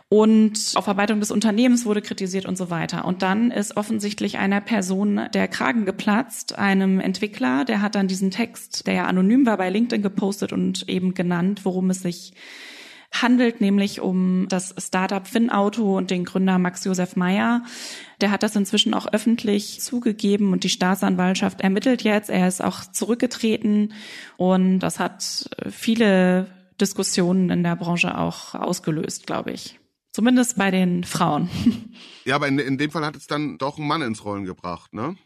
Und 0.07 0.74
Aufarbeitung 0.75 1.19
des 1.19 1.31
Unternehmens 1.31 1.86
wurde 1.86 2.01
kritisiert 2.01 2.45
und 2.45 2.57
so 2.57 2.69
weiter. 2.69 3.03
Und 3.03 3.24
dann 3.24 3.51
ist 3.51 3.75
offensichtlich 3.75 4.38
einer 4.38 4.62
Person 4.62 5.22
der 5.33 5.48
Kragen 5.50 5.86
geplatzt, 5.86 6.57
einem 6.57 7.00
Entwickler, 7.00 7.65
der 7.65 7.81
hat 7.81 7.95
dann 7.95 8.07
diesen 8.07 8.31
Text, 8.31 8.88
der 8.88 8.93
ja 8.93 9.05
anonym 9.05 9.45
war, 9.45 9.57
bei 9.57 9.69
LinkedIn 9.69 10.01
gepostet 10.01 10.53
und 10.53 10.88
eben 10.88 11.13
genannt, 11.13 11.62
worum 11.63 11.89
es 11.89 12.01
sich 12.01 12.33
handelt, 13.13 13.62
nämlich 13.62 14.01
um 14.01 14.48
das 14.50 14.74
Startup 14.77 15.25
Finnauto 15.25 15.98
und 15.98 16.12
den 16.12 16.25
Gründer 16.25 16.58
Max 16.58 16.84
Josef 16.84 17.15
Meyer. 17.15 17.63
Der 18.22 18.32
hat 18.32 18.43
das 18.43 18.55
inzwischen 18.55 18.93
auch 18.93 19.08
öffentlich 19.13 19.79
zugegeben 19.82 20.51
und 20.51 20.63
die 20.63 20.70
Staatsanwaltschaft 20.70 21.62
ermittelt 21.62 22.01
jetzt. 22.01 22.29
Er 22.29 22.48
ist 22.48 22.63
auch 22.63 22.84
zurückgetreten 22.91 23.93
und 24.38 24.79
das 24.79 25.00
hat 25.00 25.50
viele 25.70 26.48
Diskussionen 26.82 27.50
in 27.50 27.63
der 27.63 27.75
Branche 27.75 28.17
auch 28.17 28.55
ausgelöst, 28.55 29.27
glaube 29.27 29.51
ich. 29.51 29.79
Zumindest 30.12 30.58
bei 30.58 30.72
den 30.72 31.03
Frauen. 31.03 31.50
Ja, 32.25 32.36
aber 32.36 32.48
in, 32.48 32.58
in 32.58 32.77
dem 32.77 32.89
Fall 32.89 33.05
hat 33.05 33.17
es 33.17 33.27
dann 33.27 33.58
doch 33.58 33.77
einen 33.77 33.86
Mann 33.86 34.01
ins 34.01 34.24
Rollen 34.24 34.46
gebracht, 34.46 34.93
ne? 34.93 35.17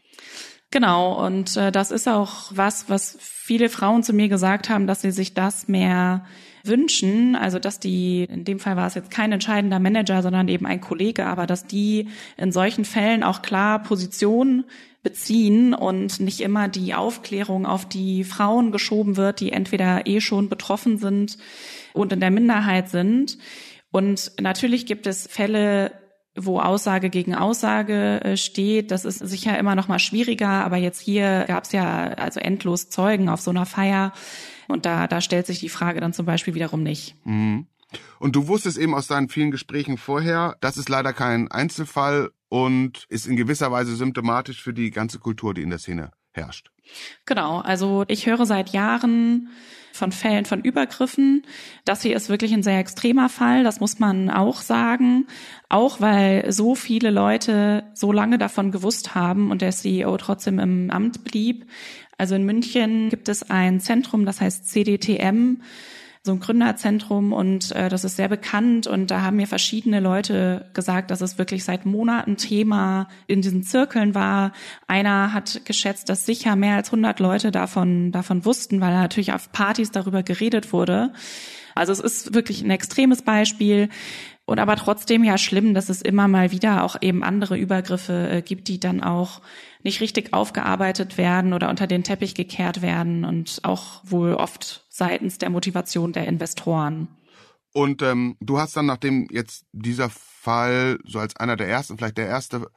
Genau, 0.72 1.24
und 1.24 1.56
äh, 1.56 1.70
das 1.70 1.92
ist 1.92 2.08
auch 2.08 2.50
was, 2.50 2.90
was 2.90 3.16
viele 3.20 3.68
Frauen 3.68 4.02
zu 4.02 4.12
mir 4.12 4.28
gesagt 4.28 4.68
haben, 4.68 4.88
dass 4.88 5.02
sie 5.02 5.12
sich 5.12 5.32
das 5.32 5.68
mehr 5.68 6.26
wünschen, 6.68 7.34
also 7.34 7.58
dass 7.58 7.80
die, 7.80 8.24
in 8.24 8.44
dem 8.44 8.60
Fall 8.60 8.76
war 8.76 8.86
es 8.86 8.94
jetzt 8.94 9.10
kein 9.10 9.32
entscheidender 9.32 9.78
Manager, 9.78 10.22
sondern 10.22 10.48
eben 10.48 10.66
ein 10.66 10.80
Kollege, 10.80 11.26
aber 11.26 11.46
dass 11.46 11.66
die 11.66 12.08
in 12.36 12.52
solchen 12.52 12.84
Fällen 12.84 13.22
auch 13.22 13.42
klar 13.42 13.82
Position 13.82 14.64
beziehen 15.02 15.74
und 15.74 16.20
nicht 16.20 16.40
immer 16.40 16.68
die 16.68 16.94
Aufklärung 16.94 17.66
auf 17.66 17.88
die 17.88 18.24
Frauen 18.24 18.72
geschoben 18.72 19.16
wird, 19.16 19.40
die 19.40 19.52
entweder 19.52 20.06
eh 20.06 20.20
schon 20.20 20.48
betroffen 20.48 20.98
sind 20.98 21.38
und 21.92 22.12
in 22.12 22.20
der 22.20 22.30
Minderheit 22.30 22.88
sind. 22.88 23.38
Und 23.90 24.32
natürlich 24.40 24.86
gibt 24.86 25.06
es 25.06 25.26
Fälle, 25.26 25.92
wo 26.36 26.60
Aussage 26.60 27.10
gegen 27.10 27.34
Aussage 27.34 28.20
äh, 28.22 28.36
steht. 28.36 28.90
Das 28.90 29.04
ist 29.04 29.18
sicher 29.18 29.58
immer 29.58 29.74
noch 29.74 29.88
mal 29.88 29.98
schwieriger, 29.98 30.48
aber 30.48 30.76
jetzt 30.76 31.00
hier 31.00 31.44
gab 31.48 31.64
es 31.64 31.72
ja 31.72 32.08
also 32.08 32.40
endlos 32.40 32.90
Zeugen 32.90 33.28
auf 33.28 33.40
so 33.40 33.50
einer 33.50 33.66
Feier 33.66 34.12
und 34.68 34.86
da, 34.86 35.06
da 35.06 35.20
stellt 35.20 35.46
sich 35.46 35.58
die 35.58 35.68
Frage 35.68 36.00
dann 36.00 36.12
zum 36.12 36.26
Beispiel 36.26 36.54
wiederum 36.54 36.82
nicht. 36.82 37.16
Mhm. 37.24 37.66
Und 38.18 38.36
du 38.36 38.48
wusstest 38.48 38.78
eben 38.78 38.94
aus 38.94 39.06
deinen 39.06 39.28
vielen 39.28 39.50
Gesprächen 39.50 39.96
vorher, 39.96 40.56
das 40.60 40.76
ist 40.76 40.88
leider 40.88 41.12
kein 41.12 41.50
Einzelfall 41.50 42.30
und 42.48 43.06
ist 43.08 43.26
in 43.26 43.36
gewisser 43.36 43.72
Weise 43.72 43.96
symptomatisch 43.96 44.62
für 44.62 44.74
die 44.74 44.90
ganze 44.90 45.18
Kultur, 45.18 45.54
die 45.54 45.62
in 45.62 45.70
der 45.70 45.78
Szene 45.78 46.12
herrscht. 46.32 46.70
Genau, 47.26 47.60
also 47.60 48.04
ich 48.08 48.26
höre 48.26 48.46
seit 48.46 48.70
Jahren 48.70 49.48
von 49.92 50.12
Fällen 50.12 50.44
von 50.44 50.62
Übergriffen. 50.62 51.44
Das 51.84 52.02
hier 52.02 52.16
ist 52.16 52.28
wirklich 52.28 52.52
ein 52.52 52.62
sehr 52.62 52.78
extremer 52.78 53.28
Fall, 53.28 53.64
das 53.64 53.80
muss 53.80 53.98
man 53.98 54.30
auch 54.30 54.60
sagen. 54.60 55.26
Auch 55.68 56.00
weil 56.00 56.50
so 56.52 56.74
viele 56.74 57.10
Leute 57.10 57.84
so 57.94 58.12
lange 58.12 58.38
davon 58.38 58.70
gewusst 58.70 59.14
haben 59.14 59.50
und 59.50 59.60
der 59.60 59.72
CEO 59.72 60.16
trotzdem 60.16 60.58
im 60.58 60.90
Amt 60.90 61.24
blieb. 61.24 61.66
Also 62.18 62.34
in 62.34 62.44
München 62.44 63.08
gibt 63.08 63.28
es 63.28 63.48
ein 63.48 63.80
Zentrum, 63.80 64.26
das 64.26 64.40
heißt 64.40 64.68
CDTM, 64.68 65.62
so 66.24 66.32
ein 66.32 66.40
Gründerzentrum 66.40 67.32
und 67.32 67.72
äh, 67.72 67.88
das 67.88 68.04
ist 68.04 68.16
sehr 68.16 68.28
bekannt 68.28 68.86
und 68.86 69.10
da 69.10 69.22
haben 69.22 69.36
mir 69.36 69.46
verschiedene 69.46 70.00
Leute 70.00 70.68
gesagt, 70.74 71.10
dass 71.10 71.20
es 71.20 71.38
wirklich 71.38 71.64
seit 71.64 71.86
Monaten 71.86 72.36
Thema 72.36 73.08
in 73.28 73.40
diesen 73.40 73.62
Zirkeln 73.62 74.14
war. 74.14 74.52
Einer 74.88 75.32
hat 75.32 75.64
geschätzt, 75.64 76.08
dass 76.08 76.26
sicher 76.26 76.56
mehr 76.56 76.74
als 76.74 76.88
100 76.88 77.20
Leute 77.20 77.50
davon 77.50 78.12
davon 78.12 78.44
wussten, 78.44 78.80
weil 78.80 78.92
natürlich 78.92 79.32
auf 79.32 79.52
Partys 79.52 79.90
darüber 79.90 80.22
geredet 80.22 80.72
wurde. 80.72 81.12
Also 81.74 81.92
es 81.92 82.00
ist 82.00 82.34
wirklich 82.34 82.62
ein 82.62 82.70
extremes 82.70 83.22
Beispiel. 83.22 83.88
Und 84.48 84.60
aber 84.60 84.76
trotzdem 84.76 85.24
ja 85.24 85.36
schlimm, 85.36 85.74
dass 85.74 85.90
es 85.90 86.00
immer 86.00 86.26
mal 86.26 86.52
wieder 86.52 86.82
auch 86.82 86.96
eben 87.02 87.22
andere 87.22 87.58
Übergriffe 87.58 88.30
äh, 88.30 88.40
gibt, 88.40 88.68
die 88.68 88.80
dann 88.80 89.02
auch 89.02 89.42
nicht 89.82 90.00
richtig 90.00 90.32
aufgearbeitet 90.32 91.18
werden 91.18 91.52
oder 91.52 91.68
unter 91.68 91.86
den 91.86 92.02
Teppich 92.02 92.34
gekehrt 92.34 92.80
werden 92.80 93.26
und 93.26 93.60
auch 93.64 94.00
wohl 94.04 94.32
oft 94.32 94.86
seitens 94.88 95.36
der 95.36 95.50
Motivation 95.50 96.14
der 96.14 96.26
Investoren. 96.26 97.08
Und 97.74 98.00
ähm, 98.00 98.38
du 98.40 98.58
hast 98.58 98.74
dann, 98.74 98.86
nachdem 98.86 99.28
jetzt 99.30 99.66
dieser 99.72 100.08
Fall 100.08 100.98
so 101.04 101.18
als 101.18 101.36
einer 101.36 101.56
der 101.56 101.68
ersten, 101.68 101.98
vielleicht 101.98 102.16
der 102.16 102.28
erste 102.28 102.70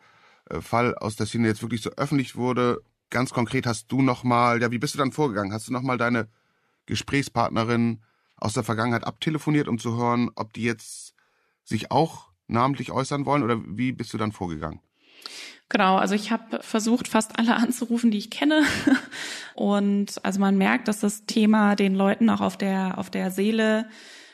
äh, 0.50 0.60
Fall 0.60 0.94
aus 0.96 1.16
der 1.16 1.26
Szene 1.26 1.48
jetzt 1.48 1.62
wirklich 1.62 1.84
so 1.84 1.92
öffentlich 1.92 2.36
wurde, 2.36 2.82
ganz 3.10 3.30
konkret 3.32 3.66
hast 3.66 3.90
du 3.90 4.02
nochmal, 4.02 4.62
ja, 4.62 4.72
wie 4.72 4.78
bist 4.78 4.96
du 4.96 4.98
dann 4.98 5.14
vorgegangen? 5.14 5.54
Hast 5.54 5.70
du 5.70 5.72
nochmal 5.72 5.98
deine 5.98 6.28
Gesprächspartnerin 6.86 8.02
aus 8.36 8.52
der 8.52 8.64
Vergangenheit 8.64 9.06
abtelefoniert, 9.06 9.70
um 9.70 9.80
zu 9.80 9.96
hören, 9.96 10.32
ob 10.36 10.52
die 10.52 10.64
jetzt 10.64 11.16
sich 11.64 11.92
auch 11.92 12.30
namentlich 12.48 12.92
äußern 12.92 13.26
wollen 13.26 13.44
oder 13.44 13.60
wie 13.66 13.92
bist 13.92 14.14
du 14.14 14.18
dann 14.18 14.32
vorgegangen? 14.32 14.82
Genau, 15.70 15.96
also 15.96 16.16
ich 16.16 16.32
habe 16.32 16.62
versucht, 16.62 17.08
fast 17.08 17.40
alle 17.40 17.56
anzurufen, 17.56 18.12
die 18.12 18.18
ich 18.18 18.30
kenne. 18.30 18.64
Und 19.56 20.24
also 20.26 20.40
man 20.40 20.58
merkt, 20.58 20.90
dass 20.90 21.00
das 21.00 21.26
Thema 21.26 21.76
den 21.76 21.96
Leuten 21.96 22.30
auch 22.30 22.42
auf 22.42 22.58
der, 22.58 22.98
auf 22.98 23.10
der 23.10 23.32
Seele 23.32 23.88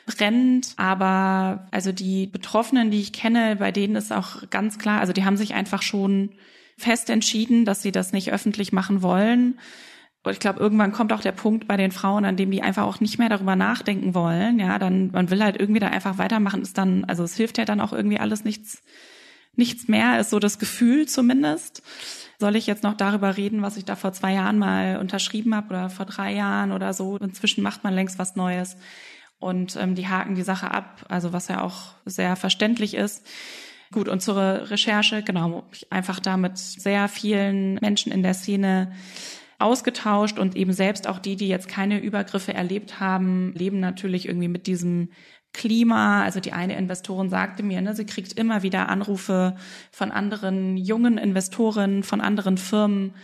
brennt. 0.06 0.74
Aber 0.76 1.68
also 1.70 1.92
die 1.92 2.26
Betroffenen, 2.26 2.90
die 2.90 3.00
ich 3.00 3.12
kenne, 3.12 3.54
bei 3.54 3.70
denen 3.70 3.94
ist 3.94 4.12
auch 4.12 4.50
ganz 4.50 4.78
klar, 4.78 4.98
also 4.98 5.12
die 5.12 5.24
haben 5.24 5.36
sich 5.36 5.54
einfach 5.54 5.82
schon 5.82 6.30
fest 6.76 7.08
entschieden, 7.08 7.64
dass 7.64 7.82
sie 7.82 7.92
das 7.92 8.12
nicht 8.12 8.32
öffentlich 8.32 8.72
machen 8.72 9.02
wollen. 9.02 9.60
Und 10.28 10.34
ich 10.34 10.40
glaube, 10.40 10.60
irgendwann 10.60 10.92
kommt 10.92 11.14
auch 11.14 11.22
der 11.22 11.32
Punkt 11.32 11.66
bei 11.66 11.78
den 11.78 11.90
Frauen, 11.90 12.26
an 12.26 12.36
dem 12.36 12.50
die 12.50 12.60
einfach 12.60 12.84
auch 12.84 13.00
nicht 13.00 13.18
mehr 13.18 13.30
darüber 13.30 13.56
nachdenken 13.56 14.14
wollen. 14.14 14.58
Ja, 14.58 14.78
dann, 14.78 15.10
man 15.10 15.30
will 15.30 15.42
halt 15.42 15.58
irgendwie 15.58 15.80
da 15.80 15.88
einfach 15.88 16.18
weitermachen, 16.18 16.60
ist 16.60 16.76
dann, 16.76 17.06
also 17.06 17.24
es 17.24 17.34
hilft 17.34 17.56
ja 17.56 17.64
dann 17.64 17.80
auch 17.80 17.94
irgendwie 17.94 18.18
alles 18.18 18.44
nichts, 18.44 18.82
nichts 19.56 19.88
mehr, 19.88 20.20
ist 20.20 20.28
so 20.28 20.38
das 20.38 20.58
Gefühl 20.58 21.08
zumindest. 21.08 21.82
Soll 22.38 22.56
ich 22.56 22.66
jetzt 22.66 22.82
noch 22.82 22.94
darüber 22.94 23.38
reden, 23.38 23.62
was 23.62 23.78
ich 23.78 23.86
da 23.86 23.96
vor 23.96 24.12
zwei 24.12 24.34
Jahren 24.34 24.58
mal 24.58 24.98
unterschrieben 24.98 25.54
habe 25.54 25.70
oder 25.70 25.88
vor 25.88 26.04
drei 26.04 26.34
Jahren 26.34 26.72
oder 26.72 26.92
so? 26.92 27.16
Inzwischen 27.16 27.62
macht 27.62 27.82
man 27.82 27.94
längst 27.94 28.18
was 28.18 28.36
Neues. 28.36 28.76
Und 29.38 29.76
ähm, 29.76 29.94
die 29.94 30.08
haken 30.08 30.34
die 30.34 30.42
Sache 30.42 30.70
ab, 30.70 31.06
also 31.08 31.32
was 31.32 31.48
ja 31.48 31.62
auch 31.62 31.94
sehr 32.04 32.36
verständlich 32.36 32.92
ist. 32.92 33.26
Gut, 33.92 34.08
und 34.08 34.20
zur 34.20 34.36
Recherche, 34.70 35.22
genau, 35.22 35.64
einfach 35.88 36.20
da 36.20 36.36
mit 36.36 36.58
sehr 36.58 37.08
vielen 37.08 37.76
Menschen 37.76 38.12
in 38.12 38.22
der 38.22 38.34
Szene 38.34 38.92
ausgetauscht 39.58 40.38
und 40.38 40.56
eben 40.56 40.72
selbst 40.72 41.08
auch 41.08 41.18
die, 41.18 41.36
die 41.36 41.48
jetzt 41.48 41.68
keine 41.68 42.00
Übergriffe 42.00 42.54
erlebt 42.54 43.00
haben, 43.00 43.52
leben 43.54 43.80
natürlich 43.80 44.26
irgendwie 44.26 44.48
mit 44.48 44.66
diesem 44.66 45.10
Klima. 45.52 46.22
Also 46.22 46.40
die 46.40 46.52
eine 46.52 46.76
Investorin 46.76 47.30
sagte 47.30 47.62
mir, 47.62 47.80
ne, 47.80 47.94
sie 47.94 48.06
kriegt 48.06 48.34
immer 48.34 48.62
wieder 48.62 48.88
Anrufe 48.88 49.56
von 49.90 50.10
anderen 50.12 50.76
jungen 50.76 51.18
Investoren, 51.18 52.02
von 52.02 52.20
anderen 52.20 52.56
Firmen, 52.56 53.14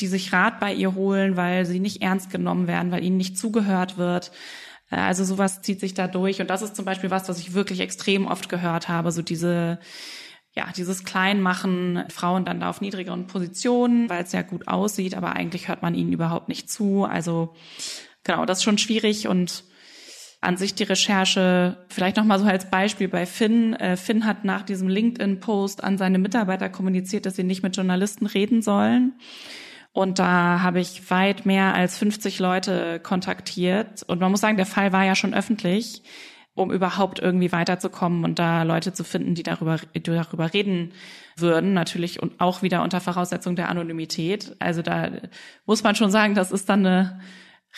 die 0.00 0.08
sich 0.08 0.32
Rat 0.32 0.58
bei 0.58 0.72
ihr 0.72 0.94
holen, 0.94 1.36
weil 1.36 1.66
sie 1.66 1.78
nicht 1.78 2.02
ernst 2.02 2.30
genommen 2.30 2.66
werden, 2.66 2.90
weil 2.90 3.04
ihnen 3.04 3.16
nicht 3.16 3.38
zugehört 3.38 3.96
wird. 3.96 4.32
Also 4.90 5.24
sowas 5.24 5.62
zieht 5.62 5.80
sich 5.80 5.94
da 5.94 6.08
durch. 6.08 6.40
Und 6.40 6.50
das 6.50 6.62
ist 6.62 6.74
zum 6.74 6.84
Beispiel 6.84 7.10
was, 7.10 7.28
was 7.28 7.38
ich 7.38 7.54
wirklich 7.54 7.80
extrem 7.80 8.26
oft 8.26 8.48
gehört 8.48 8.88
habe. 8.88 9.12
So 9.12 9.22
diese 9.22 9.78
ja, 10.54 10.70
dieses 10.76 11.04
Kleinmachen, 11.04 12.04
Frauen 12.08 12.44
dann 12.44 12.60
da 12.60 12.70
auf 12.70 12.80
niedrigeren 12.80 13.26
Positionen, 13.26 14.08
weil 14.08 14.22
es 14.22 14.32
ja 14.32 14.42
gut 14.42 14.68
aussieht, 14.68 15.16
aber 15.16 15.32
eigentlich 15.32 15.68
hört 15.68 15.82
man 15.82 15.94
ihnen 15.94 16.12
überhaupt 16.12 16.48
nicht 16.48 16.70
zu. 16.70 17.04
Also 17.04 17.54
genau, 18.22 18.44
das 18.46 18.58
ist 18.58 18.64
schon 18.64 18.78
schwierig 18.78 19.26
und 19.26 19.64
an 20.40 20.56
sich 20.56 20.74
die 20.74 20.84
Recherche, 20.84 21.78
vielleicht 21.88 22.16
nochmal 22.16 22.38
so 22.38 22.44
als 22.44 22.70
Beispiel 22.70 23.08
bei 23.08 23.26
Finn. 23.26 23.72
Äh, 23.74 23.96
Finn 23.96 24.26
hat 24.26 24.44
nach 24.44 24.62
diesem 24.62 24.88
LinkedIn-Post 24.88 25.82
an 25.82 25.98
seine 25.98 26.18
Mitarbeiter 26.18 26.68
kommuniziert, 26.68 27.26
dass 27.26 27.36
sie 27.36 27.44
nicht 27.44 27.62
mit 27.62 27.76
Journalisten 27.76 28.26
reden 28.26 28.62
sollen. 28.62 29.14
Und 29.92 30.18
da 30.18 30.60
habe 30.60 30.80
ich 30.80 31.10
weit 31.10 31.46
mehr 31.46 31.74
als 31.74 31.96
50 31.98 32.40
Leute 32.40 33.00
kontaktiert. 33.00 34.02
Und 34.02 34.20
man 34.20 34.30
muss 34.30 34.40
sagen, 34.40 34.56
der 34.56 34.66
Fall 34.66 34.92
war 34.92 35.04
ja 35.04 35.14
schon 35.14 35.34
öffentlich 35.34 36.02
um 36.54 36.72
überhaupt 36.72 37.18
irgendwie 37.18 37.52
weiterzukommen 37.52 38.24
und 38.24 38.38
da 38.38 38.62
Leute 38.62 38.92
zu 38.92 39.04
finden, 39.04 39.34
die 39.34 39.42
darüber, 39.42 39.78
die 39.94 40.02
darüber 40.02 40.52
reden 40.52 40.92
würden, 41.36 41.74
natürlich 41.74 42.22
und 42.22 42.40
auch 42.40 42.62
wieder 42.62 42.82
unter 42.82 43.00
Voraussetzung 43.00 43.56
der 43.56 43.68
Anonymität. 43.68 44.54
Also 44.60 44.82
da 44.82 45.10
muss 45.66 45.82
man 45.82 45.96
schon 45.96 46.10
sagen, 46.10 46.34
das 46.34 46.52
ist 46.52 46.68
dann 46.68 46.86
eine 46.86 47.20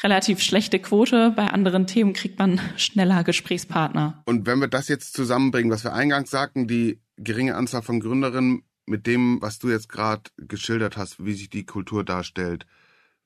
relativ 0.02 0.42
schlechte 0.42 0.78
Quote. 0.78 1.30
Bei 1.30 1.48
anderen 1.48 1.86
Themen 1.86 2.12
kriegt 2.12 2.38
man 2.38 2.60
schneller 2.76 3.24
Gesprächspartner. 3.24 4.22
Und 4.26 4.46
wenn 4.46 4.60
wir 4.60 4.68
das 4.68 4.88
jetzt 4.88 5.14
zusammenbringen, 5.14 5.70
was 5.70 5.84
wir 5.84 5.94
eingangs 5.94 6.30
sagten, 6.30 6.68
die 6.68 7.00
geringe 7.16 7.54
Anzahl 7.54 7.82
von 7.82 8.00
Gründerinnen 8.00 8.62
mit 8.84 9.06
dem, 9.06 9.40
was 9.40 9.58
du 9.58 9.70
jetzt 9.70 9.88
gerade 9.88 10.22
geschildert 10.36 10.98
hast, 10.98 11.24
wie 11.24 11.32
sich 11.32 11.48
die 11.48 11.64
Kultur 11.64 12.04
darstellt, 12.04 12.66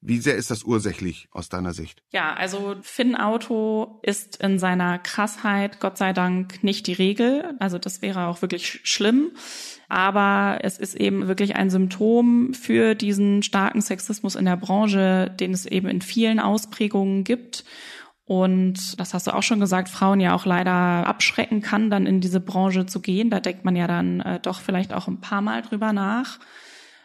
Wie 0.03 0.19
sehr 0.19 0.37
ist 0.37 0.51
das 0.51 0.65
ursächlich 0.65 1.29
aus 1.31 1.51
deiner 1.51 1.75
Sicht? 1.75 2.03
Ja, 2.11 2.33
also 2.33 2.77
Finn 2.81 3.15
Auto 3.17 4.01
ist 4.03 4.37
in 4.37 4.59
seiner 4.59 4.99
Krassheit 4.99 5.79
Gott 5.79 5.99
sei 5.99 6.15
Dank 6.15 6.65
nicht 6.65 6.87
die 6.87 6.95
Regel. 6.95 7.55
Also 7.59 7.79
das 7.79 8.01
wäre 8.01 8.27
auch 8.27 8.41
wirklich 8.41 8.81
schlimm. 8.85 9.33
Aber 9.89 10.61
es 10.63 10.79
ist 10.79 10.95
eben 10.95 11.29
wirklich 11.29 11.57
ein 11.57 11.69
Symptom 11.69 12.55
für 12.55 12.95
diesen 12.95 13.43
starken 13.43 13.83
Sexismus 13.83 14.37
in 14.37 14.47
der 14.47 14.57
Branche, 14.57 15.35
den 15.39 15.53
es 15.53 15.67
eben 15.67 15.89
in 15.89 16.01
vielen 16.01 16.41
Ausprägungen 16.41 17.25
gibt. 17.25 17.65
Und 18.25 18.99
das 18.99 19.13
hast 19.13 19.27
du 19.27 19.35
auch 19.35 19.43
schon 19.43 19.61
gesagt, 19.61 19.89
Frauen 19.89 20.21
ja 20.21 20.35
auch 20.35 20.47
leider 20.47 20.73
abschrecken 20.73 21.61
kann, 21.61 21.91
dann 21.91 22.07
in 22.07 22.21
diese 22.21 22.41
Branche 22.41 22.87
zu 22.87 23.01
gehen. 23.01 23.29
Da 23.29 23.41
denkt 23.41 23.65
man 23.65 23.77
ja 23.77 23.89
dann 23.89 24.21
äh, 24.21 24.41
doch 24.41 24.61
vielleicht 24.61 24.95
auch 24.95 25.09
ein 25.09 25.21
paar 25.21 25.43
Mal 25.43 25.63
drüber 25.63 25.93
nach. 25.93 26.39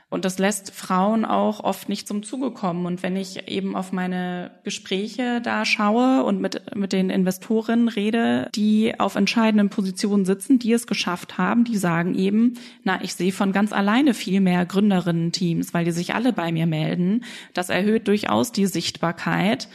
Und 0.09 0.23
das 0.23 0.37
lässt 0.37 0.71
Frauen 0.71 1.25
auch 1.25 1.63
oft 1.63 1.89
nicht 1.89 2.07
zum 2.07 2.21
Zuge 2.21 2.51
kommen. 2.51 2.85
Und 2.85 3.01
wenn 3.01 3.15
ich 3.15 3.47
eben 3.47 3.75
auf 3.75 3.91
meine 3.91 4.51
Gespräche 4.63 5.41
da 5.41 5.65
schaue 5.65 6.23
und 6.23 6.39
mit, 6.39 6.75
mit 6.75 6.93
den 6.93 7.09
Investorinnen 7.09 7.89
rede, 7.89 8.49
die 8.53 8.99
auf 8.99 9.15
entscheidenden 9.15 9.69
Positionen 9.69 10.23
sitzen, 10.23 10.59
die 10.59 10.73
es 10.73 10.85
geschafft 10.85 11.39
haben, 11.39 11.63
die 11.63 11.77
sagen 11.77 12.13
eben, 12.13 12.53
na, 12.83 13.03
ich 13.03 13.15
sehe 13.15 13.31
von 13.31 13.51
ganz 13.51 13.73
alleine 13.73 14.13
viel 14.13 14.41
mehr 14.41 14.65
Gründerinnen-Teams, 14.65 15.73
weil 15.73 15.85
die 15.85 15.91
sich 15.91 16.13
alle 16.13 16.33
bei 16.33 16.51
mir 16.51 16.67
melden. 16.67 17.23
Das 17.53 17.69
erhöht 17.69 18.07
durchaus 18.07 18.51
die 18.51 18.67
Sichtbarkeit 18.67 19.67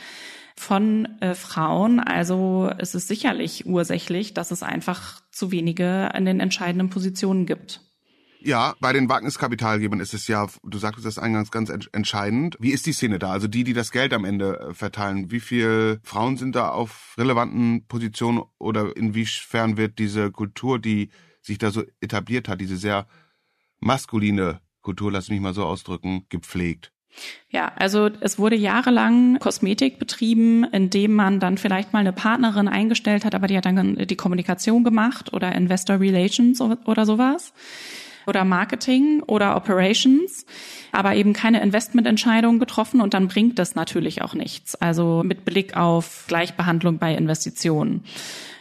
von 0.54 1.08
äh, 1.20 1.34
Frauen. 1.34 1.98
Also 1.98 2.70
es 2.78 2.94
ist 2.94 3.08
sicherlich 3.08 3.66
ursächlich, 3.66 4.32
dass 4.32 4.52
es 4.52 4.62
einfach 4.62 5.20
zu 5.32 5.50
wenige 5.50 6.12
in 6.14 6.24
den 6.24 6.38
entscheidenden 6.38 6.88
Positionen 6.88 7.46
gibt. 7.46 7.80
Ja, 8.42 8.74
bei 8.80 8.92
den 8.92 9.08
Wagniskapitalgebern 9.08 10.00
ist 10.00 10.14
es 10.14 10.26
ja, 10.26 10.46
du 10.62 10.78
sagtest 10.78 11.06
das 11.06 11.18
eingangs 11.18 11.50
ganz 11.50 11.70
entscheidend. 11.92 12.56
Wie 12.58 12.70
ist 12.70 12.86
die 12.86 12.92
Szene 12.92 13.18
da? 13.18 13.32
Also 13.32 13.48
die, 13.48 13.64
die 13.64 13.74
das 13.74 13.92
Geld 13.92 14.14
am 14.14 14.24
Ende 14.24 14.58
äh, 14.60 14.74
verteilen, 14.74 15.30
wie 15.30 15.40
viele 15.40 16.00
Frauen 16.02 16.36
sind 16.36 16.56
da 16.56 16.70
auf 16.70 17.14
relevanten 17.18 17.86
Positionen 17.86 18.42
oder 18.58 18.96
inwiefern 18.96 19.76
wird 19.76 19.98
diese 19.98 20.30
Kultur, 20.30 20.78
die 20.78 21.10
sich 21.42 21.58
da 21.58 21.70
so 21.70 21.82
etabliert 22.00 22.48
hat, 22.48 22.60
diese 22.60 22.76
sehr 22.76 23.06
maskuline 23.78 24.60
Kultur, 24.80 25.12
lass 25.12 25.28
mich 25.28 25.40
mal 25.40 25.54
so 25.54 25.64
ausdrücken, 25.66 26.24
gepflegt? 26.30 26.92
Ja, 27.50 27.72
also 27.76 28.08
es 28.20 28.38
wurde 28.38 28.56
jahrelang 28.56 29.38
Kosmetik 29.40 29.98
betrieben, 29.98 30.64
indem 30.64 31.14
man 31.14 31.40
dann 31.40 31.58
vielleicht 31.58 31.92
mal 31.92 31.98
eine 31.98 32.12
Partnerin 32.12 32.68
eingestellt 32.68 33.24
hat, 33.24 33.34
aber 33.34 33.48
die 33.48 33.56
hat 33.56 33.66
dann 33.66 33.96
die 33.96 34.16
Kommunikation 34.16 34.84
gemacht 34.84 35.32
oder 35.32 35.52
Investor 35.54 35.98
Relations 35.98 36.60
oder 36.60 37.04
sowas 37.04 37.52
oder 38.30 38.44
Marketing 38.44 39.22
oder 39.26 39.56
Operations, 39.56 40.46
aber 40.92 41.14
eben 41.16 41.34
keine 41.34 41.60
Investmententscheidung 41.60 42.58
getroffen 42.58 43.02
und 43.02 43.12
dann 43.12 43.28
bringt 43.28 43.58
das 43.58 43.74
natürlich 43.74 44.22
auch 44.22 44.34
nichts. 44.34 44.74
Also 44.76 45.22
mit 45.24 45.44
Blick 45.44 45.76
auf 45.76 46.24
Gleichbehandlung 46.28 46.98
bei 46.98 47.14
Investitionen. 47.14 48.04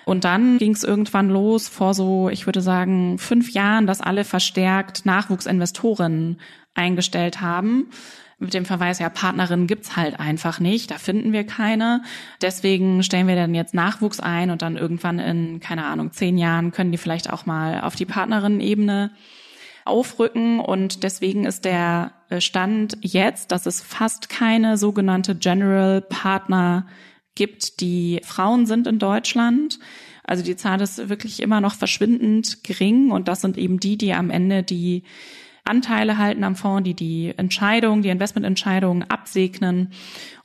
Und 0.05 0.23
dann 0.23 0.57
ging 0.57 0.71
es 0.71 0.83
irgendwann 0.83 1.29
los 1.29 1.69
vor 1.69 1.93
so, 1.93 2.29
ich 2.29 2.47
würde 2.47 2.61
sagen, 2.61 3.19
fünf 3.19 3.51
Jahren, 3.51 3.85
dass 3.85 4.01
alle 4.01 4.25
verstärkt 4.25 5.05
Nachwuchsinvestoren 5.05 6.39
eingestellt 6.73 7.41
haben. 7.41 7.91
Mit 8.39 8.55
dem 8.55 8.65
Verweis, 8.65 8.97
ja, 8.99 9.09
Partnerinnen 9.09 9.67
gibt's 9.67 9.95
halt 9.95 10.19
einfach 10.19 10.59
nicht, 10.59 10.89
da 10.89 10.95
finden 10.97 11.31
wir 11.31 11.43
keine. 11.43 12.01
Deswegen 12.41 13.03
stellen 13.03 13.27
wir 13.27 13.35
dann 13.35 13.53
jetzt 13.53 13.73
Nachwuchs 13.75 14.19
ein 14.19 14.49
und 14.49 14.63
dann 14.63 14.77
irgendwann 14.77 15.19
in, 15.19 15.59
keine 15.59 15.85
Ahnung, 15.85 16.11
zehn 16.11 16.39
Jahren 16.39 16.71
können 16.71 16.91
die 16.91 16.97
vielleicht 16.97 17.31
auch 17.31 17.45
mal 17.45 17.81
auf 17.81 17.95
die 17.95 18.05
Partnerinnen-Ebene 18.05 19.11
aufrücken 19.89 20.59
und 20.59 21.03
deswegen 21.03 21.45
ist 21.45 21.65
der 21.65 22.13
äh, 22.29 22.39
Stand 22.41 22.97
jetzt, 23.01 23.51
dass 23.51 23.65
es 23.65 23.81
fast 23.81 24.29
keine 24.29 24.77
sogenannte 24.77 25.35
General 25.35 26.01
Partner 26.01 26.87
gibt, 27.35 27.81
die 27.81 28.21
Frauen 28.23 28.65
sind 28.65 28.87
in 28.87 28.99
Deutschland. 28.99 29.79
Also 30.23 30.43
die 30.43 30.55
Zahl 30.55 30.81
ist 30.81 31.09
wirklich 31.09 31.41
immer 31.41 31.61
noch 31.61 31.73
verschwindend 31.73 32.63
gering 32.63 33.11
und 33.11 33.27
das 33.27 33.41
sind 33.41 33.57
eben 33.57 33.79
die, 33.79 33.97
die 33.97 34.13
am 34.13 34.29
Ende 34.29 34.63
die 34.63 35.03
Anteile 35.65 36.17
halten 36.17 36.43
am 36.43 36.55
Fonds, 36.55 36.83
die 36.83 36.93
die 36.93 37.33
Entscheidung, 37.37 38.01
die 38.01 38.09
Investmententscheidungen 38.09 39.03
absegnen 39.03 39.91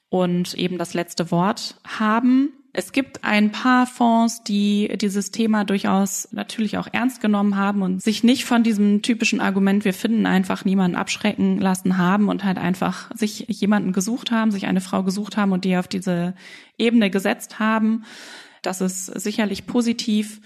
und 0.08 0.54
eben 0.54 0.78
das 0.78 0.94
letzte 0.94 1.30
Wort 1.30 1.76
haben. 1.86 2.52
Es 2.76 2.90
gibt 2.90 3.22
ein 3.22 3.52
paar 3.52 3.86
Fonds, 3.86 4.42
die 4.42 4.92
dieses 5.00 5.30
Thema 5.30 5.64
durchaus 5.64 6.28
natürlich 6.32 6.76
auch 6.76 6.88
ernst 6.90 7.20
genommen 7.20 7.56
haben 7.56 7.82
und 7.82 8.02
sich 8.02 8.24
nicht 8.24 8.44
von 8.44 8.64
diesem 8.64 9.00
typischen 9.00 9.40
Argument, 9.40 9.84
wir 9.84 9.94
finden 9.94 10.26
einfach 10.26 10.64
niemanden 10.64 10.96
abschrecken 10.96 11.60
lassen 11.60 11.98
haben 11.98 12.28
und 12.28 12.42
halt 12.42 12.58
einfach 12.58 13.14
sich 13.14 13.46
jemanden 13.46 13.92
gesucht 13.92 14.32
haben, 14.32 14.50
sich 14.50 14.66
eine 14.66 14.80
Frau 14.80 15.04
gesucht 15.04 15.36
haben 15.36 15.52
und 15.52 15.64
die 15.64 15.76
auf 15.76 15.86
diese 15.86 16.34
Ebene 16.76 17.10
gesetzt 17.10 17.60
haben. 17.60 18.02
Das 18.60 18.80
ist 18.80 19.06
sicherlich 19.06 19.66
positiv. 19.66 20.40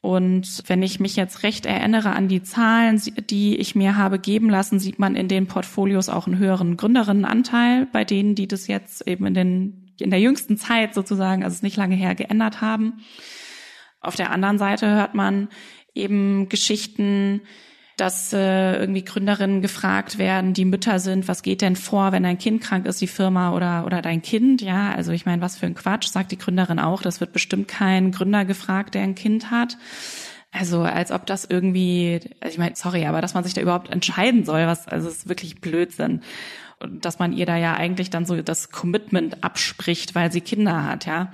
Und 0.00 0.62
wenn 0.66 0.82
ich 0.82 1.00
mich 1.00 1.16
jetzt 1.16 1.42
recht 1.42 1.66
erinnere 1.66 2.12
an 2.12 2.28
die 2.28 2.42
Zahlen, 2.42 2.98
die 3.28 3.56
ich 3.56 3.74
mir 3.74 3.98
habe 3.98 4.18
geben 4.18 4.48
lassen, 4.48 4.78
sieht 4.78 4.98
man 4.98 5.16
in 5.16 5.28
den 5.28 5.48
Portfolios 5.48 6.08
auch 6.08 6.26
einen 6.26 6.38
höheren 6.38 6.78
Gründerinnenanteil 6.78 7.86
bei 7.92 8.06
denen, 8.06 8.34
die 8.34 8.48
das 8.48 8.68
jetzt 8.68 9.06
eben 9.06 9.26
in 9.26 9.34
den 9.34 9.83
in 10.00 10.10
der 10.10 10.20
jüngsten 10.20 10.56
Zeit 10.56 10.94
sozusagen, 10.94 11.44
also 11.44 11.54
es 11.54 11.62
nicht 11.62 11.76
lange 11.76 11.96
her, 11.96 12.14
geändert 12.14 12.60
haben. 12.60 13.04
Auf 14.00 14.16
der 14.16 14.30
anderen 14.30 14.58
Seite 14.58 14.90
hört 14.90 15.14
man 15.14 15.48
eben 15.94 16.48
Geschichten, 16.48 17.40
dass 17.96 18.32
äh, 18.32 18.76
irgendwie 18.76 19.04
Gründerinnen 19.04 19.62
gefragt 19.62 20.18
werden, 20.18 20.52
die 20.52 20.64
Mütter 20.64 20.98
sind, 20.98 21.28
was 21.28 21.42
geht 21.42 21.62
denn 21.62 21.76
vor, 21.76 22.10
wenn 22.10 22.24
dein 22.24 22.38
Kind 22.38 22.60
krank 22.60 22.86
ist, 22.86 23.00
die 23.00 23.06
Firma 23.06 23.54
oder 23.54 23.86
oder 23.86 24.02
dein 24.02 24.20
Kind, 24.20 24.62
ja, 24.62 24.92
also 24.92 25.12
ich 25.12 25.26
meine, 25.26 25.42
was 25.42 25.56
für 25.56 25.66
ein 25.66 25.76
Quatsch, 25.76 26.08
sagt 26.08 26.32
die 26.32 26.38
Gründerin 26.38 26.80
auch, 26.80 27.02
das 27.02 27.20
wird 27.20 27.32
bestimmt 27.32 27.68
kein 27.68 28.10
Gründer 28.10 28.44
gefragt, 28.44 28.94
der 28.94 29.02
ein 29.02 29.14
Kind 29.14 29.50
hat. 29.50 29.76
Also 30.50 30.82
als 30.82 31.10
ob 31.10 31.26
das 31.26 31.44
irgendwie, 31.44 32.20
also 32.40 32.52
ich 32.52 32.58
meine, 32.58 32.76
sorry, 32.76 33.06
aber 33.06 33.20
dass 33.20 33.34
man 33.34 33.44
sich 33.44 33.54
da 33.54 33.60
überhaupt 33.60 33.90
entscheiden 33.90 34.44
soll, 34.44 34.66
was, 34.66 34.86
also 34.86 35.08
es 35.08 35.18
ist 35.18 35.28
wirklich 35.28 35.60
Blödsinn 35.60 36.20
dass 36.80 37.18
man 37.18 37.32
ihr 37.32 37.46
da 37.46 37.56
ja 37.56 37.74
eigentlich 37.74 38.10
dann 38.10 38.26
so 38.26 38.40
das 38.42 38.70
Commitment 38.70 39.42
abspricht, 39.42 40.14
weil 40.14 40.32
sie 40.32 40.40
Kinder 40.40 40.84
hat, 40.84 41.06
ja. 41.06 41.32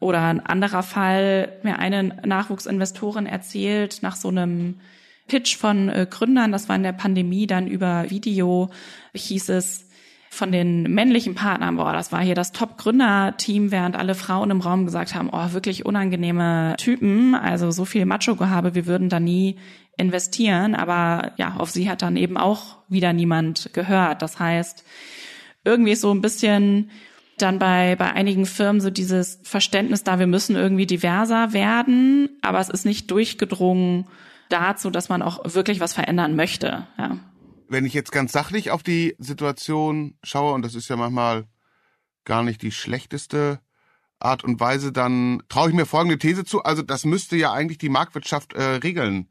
Oder 0.00 0.22
ein 0.22 0.44
anderer 0.44 0.82
Fall, 0.82 1.60
mir 1.62 1.78
eine 1.78 2.20
Nachwuchsinvestorin 2.26 3.26
erzählt, 3.26 4.00
nach 4.02 4.16
so 4.16 4.28
einem 4.28 4.80
Pitch 5.28 5.56
von 5.56 5.88
äh, 5.88 6.06
Gründern, 6.08 6.52
das 6.52 6.68
war 6.68 6.76
in 6.76 6.82
der 6.82 6.92
Pandemie 6.92 7.46
dann 7.46 7.66
über 7.66 8.10
Video, 8.10 8.70
hieß 9.14 9.48
es, 9.50 9.88
von 10.34 10.52
den 10.52 10.82
männlichen 10.82 11.34
Partnern, 11.34 11.76
boah, 11.76 11.92
das 11.92 12.12
war 12.12 12.20
hier 12.20 12.34
das 12.34 12.52
Top-Gründer-Team, 12.52 13.70
während 13.70 13.96
alle 13.96 14.14
Frauen 14.14 14.50
im 14.50 14.60
Raum 14.60 14.84
gesagt 14.84 15.14
haben, 15.14 15.30
oh, 15.32 15.52
wirklich 15.52 15.86
unangenehme 15.86 16.74
Typen, 16.76 17.34
also 17.34 17.70
so 17.70 17.84
viel 17.84 18.04
Macho-Gehabe, 18.04 18.74
wir 18.74 18.86
würden 18.86 19.08
da 19.08 19.20
nie 19.20 19.56
investieren. 19.96 20.74
Aber 20.74 21.32
ja, 21.36 21.56
auf 21.56 21.70
sie 21.70 21.88
hat 21.88 22.02
dann 22.02 22.16
eben 22.16 22.36
auch 22.36 22.78
wieder 22.88 23.12
niemand 23.12 23.70
gehört. 23.72 24.22
Das 24.22 24.38
heißt, 24.38 24.84
irgendwie 25.64 25.92
ist 25.92 26.00
so 26.00 26.12
ein 26.12 26.20
bisschen 26.20 26.90
dann 27.38 27.58
bei, 27.58 27.96
bei 27.96 28.12
einigen 28.12 28.46
Firmen 28.46 28.80
so 28.80 28.90
dieses 28.90 29.40
Verständnis 29.42 30.04
da, 30.04 30.18
wir 30.18 30.26
müssen 30.26 30.56
irgendwie 30.56 30.86
diverser 30.86 31.52
werden, 31.52 32.28
aber 32.42 32.60
es 32.60 32.68
ist 32.68 32.84
nicht 32.84 33.10
durchgedrungen 33.10 34.06
dazu, 34.50 34.90
dass 34.90 35.08
man 35.08 35.22
auch 35.22 35.54
wirklich 35.54 35.80
was 35.80 35.94
verändern 35.94 36.36
möchte. 36.36 36.86
Ja. 36.98 37.18
Wenn 37.68 37.86
ich 37.86 37.94
jetzt 37.94 38.12
ganz 38.12 38.32
sachlich 38.32 38.70
auf 38.70 38.82
die 38.82 39.16
Situation 39.18 40.16
schaue, 40.22 40.52
und 40.52 40.62
das 40.64 40.74
ist 40.74 40.88
ja 40.88 40.96
manchmal 40.96 41.46
gar 42.24 42.42
nicht 42.42 42.62
die 42.62 42.70
schlechteste 42.70 43.60
Art 44.20 44.44
und 44.44 44.60
Weise, 44.60 44.92
dann 44.92 45.42
traue 45.48 45.70
ich 45.70 45.74
mir 45.74 45.86
folgende 45.86 46.18
These 46.18 46.44
zu. 46.44 46.62
Also 46.62 46.82
das 46.82 47.04
müsste 47.04 47.36
ja 47.36 47.52
eigentlich 47.52 47.78
die 47.78 47.88
Marktwirtschaft 47.88 48.52
äh, 48.52 48.62
regeln 48.62 49.28